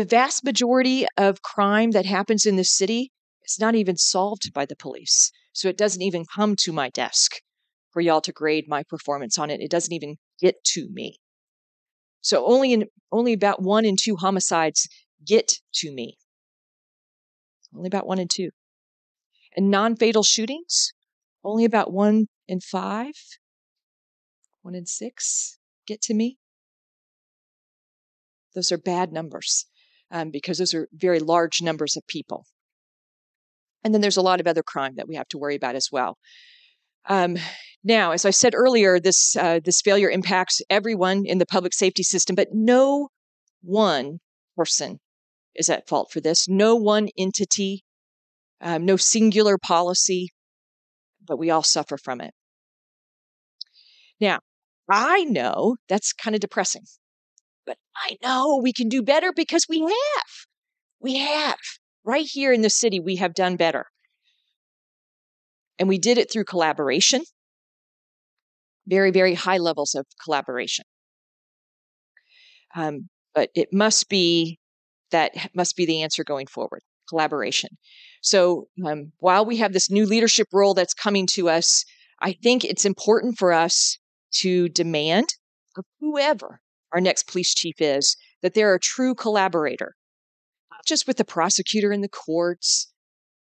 [0.00, 3.12] the vast majority of crime that happens in this city
[3.44, 5.30] is not even solved by the police.
[5.52, 7.42] So it doesn't even come to my desk
[7.90, 9.60] for y'all to grade my performance on it.
[9.60, 11.18] It doesn't even get to me.
[12.22, 14.88] So only in only about one in two homicides
[15.22, 16.16] get to me.
[17.76, 18.48] Only about one in two.
[19.54, 20.94] And non-fatal shootings,
[21.44, 23.12] only about one in five,
[24.62, 26.38] one in six get to me.
[28.54, 29.66] Those are bad numbers
[30.10, 32.44] um, because those are very large numbers of people.
[33.82, 35.88] And then there's a lot of other crime that we have to worry about as
[35.90, 36.18] well.
[37.08, 37.36] Um,
[37.82, 42.02] now, as I said earlier, this uh, this failure impacts everyone in the public safety
[42.02, 43.08] system, but no
[43.62, 44.18] one
[44.56, 44.98] person
[45.54, 46.46] is at fault for this.
[46.46, 47.84] No one entity,
[48.60, 50.28] um, no singular policy,
[51.26, 52.34] but we all suffer from it.
[54.20, 54.40] Now,
[54.90, 56.82] I know that's kind of depressing,
[57.66, 60.30] but I know we can do better because we have.
[61.00, 61.58] We have
[62.04, 63.86] right here in the city, we have done better.
[65.78, 67.22] And we did it through collaboration,
[68.86, 70.84] very, very high levels of collaboration.
[72.74, 74.58] Um, but it must be
[75.10, 77.70] that must be the answer going forward collaboration.
[78.22, 81.84] So um, while we have this new leadership role that's coming to us,
[82.22, 83.98] I think it's important for us
[84.34, 85.26] to demand
[85.76, 86.60] of whoever
[86.92, 89.94] our next police chief is that they're a true collaborator
[90.80, 92.90] not just with the prosecutor in the courts.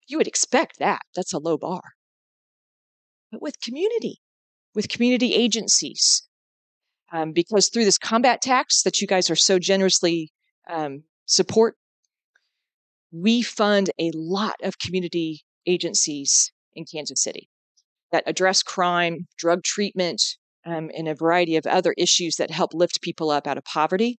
[0.08, 1.02] You would expect that.
[1.14, 1.82] That's a low bar.
[3.30, 4.20] but with community,
[4.74, 6.26] with community agencies.
[7.12, 10.32] Um, because through this combat tax that you guys are so generously
[10.68, 11.76] um, support,
[13.12, 17.48] we fund a lot of community agencies in Kansas City
[18.10, 20.20] that address crime, drug treatment,
[20.64, 24.18] um, a variety of other issues that help lift people up out of poverty.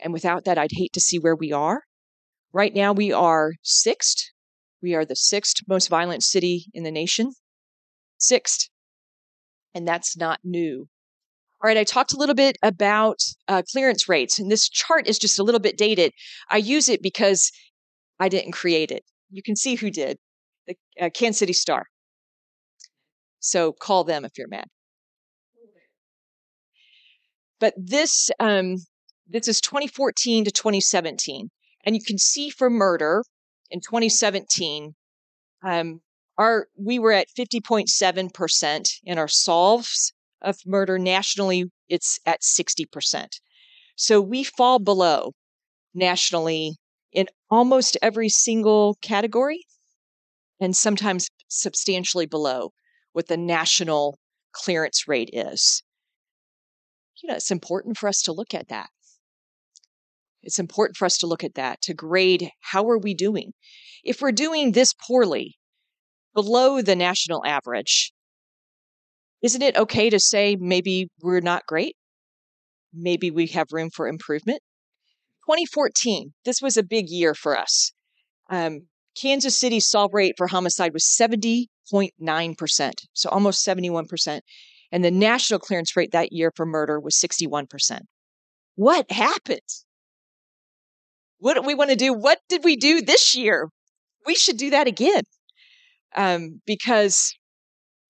[0.00, 1.82] And without that, I'd hate to see where we are.
[2.52, 4.30] Right now, we are sixth.
[4.82, 7.32] We are the sixth most violent city in the nation.
[8.18, 8.68] Sixth.
[9.74, 10.88] And that's not new.
[11.62, 13.18] All right, I talked a little bit about
[13.48, 16.12] uh, clearance rates, and this chart is just a little bit dated.
[16.50, 17.50] I use it because
[18.20, 19.02] I didn't create it.
[19.30, 20.18] You can see who did
[20.66, 21.86] the uh, Kansas City Star.
[23.40, 24.66] So call them if you're mad.
[27.58, 28.76] But this um,
[29.26, 31.50] this is 2014 to 2017,
[31.84, 33.24] and you can see for murder
[33.70, 34.94] in 2017,
[35.62, 36.00] um,
[36.38, 41.70] our we were at 50.7 percent in our solves of murder nationally.
[41.88, 43.40] It's at 60 percent,
[43.96, 45.32] so we fall below
[45.94, 46.76] nationally
[47.12, 49.64] in almost every single category,
[50.60, 52.72] and sometimes substantially below
[53.12, 54.18] what the national
[54.52, 55.82] clearance rate is
[57.22, 58.88] you know, it's important for us to look at that.
[60.42, 63.52] It's important for us to look at that, to grade how are we doing.
[64.04, 65.56] If we're doing this poorly,
[66.34, 68.12] below the national average,
[69.42, 71.96] isn't it okay to say maybe we're not great?
[72.92, 74.60] Maybe we have room for improvement?
[75.46, 77.92] 2014, this was a big year for us.
[78.50, 78.88] Um,
[79.20, 84.40] Kansas City's solve rate for homicide was 70.9%, so almost 71%
[84.92, 88.00] and the national clearance rate that year for murder was 61%.
[88.76, 89.60] What happened?
[91.38, 92.12] What do we want to do?
[92.12, 93.68] What did we do this year?
[94.26, 95.22] We should do that again
[96.16, 97.34] um, because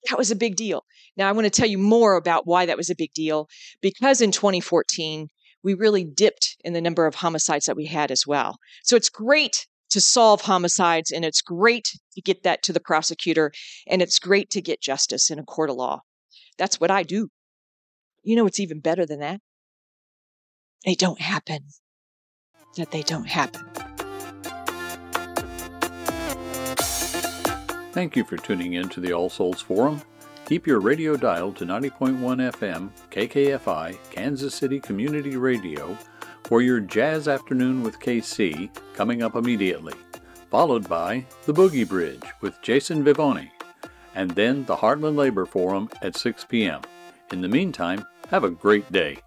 [0.08, 0.84] that was a big deal.
[1.16, 3.48] Now, I want to tell you more about why that was a big deal
[3.80, 5.28] because in 2014,
[5.62, 8.58] we really dipped in the number of homicides that we had as well.
[8.84, 13.52] So it's great to solve homicides and it's great to get that to the prosecutor
[13.86, 16.00] and it's great to get justice in a court of law.
[16.58, 17.28] That's what I do.
[18.22, 19.40] You know what's even better than that?
[20.84, 21.66] They don't happen.
[22.76, 23.64] That they don't happen.
[27.92, 30.02] Thank you for tuning in to the All Souls Forum.
[30.44, 32.20] Keep your radio dial to 90.1
[32.52, 35.96] FM, KKFI, Kansas City Community Radio,
[36.44, 39.94] for your Jazz Afternoon with KC coming up immediately,
[40.50, 43.50] followed by The Boogie Bridge with Jason Vivoni
[44.16, 46.80] and then the Heartland Labor Forum at 6 p.m.
[47.30, 49.18] In the meantime, have a great day.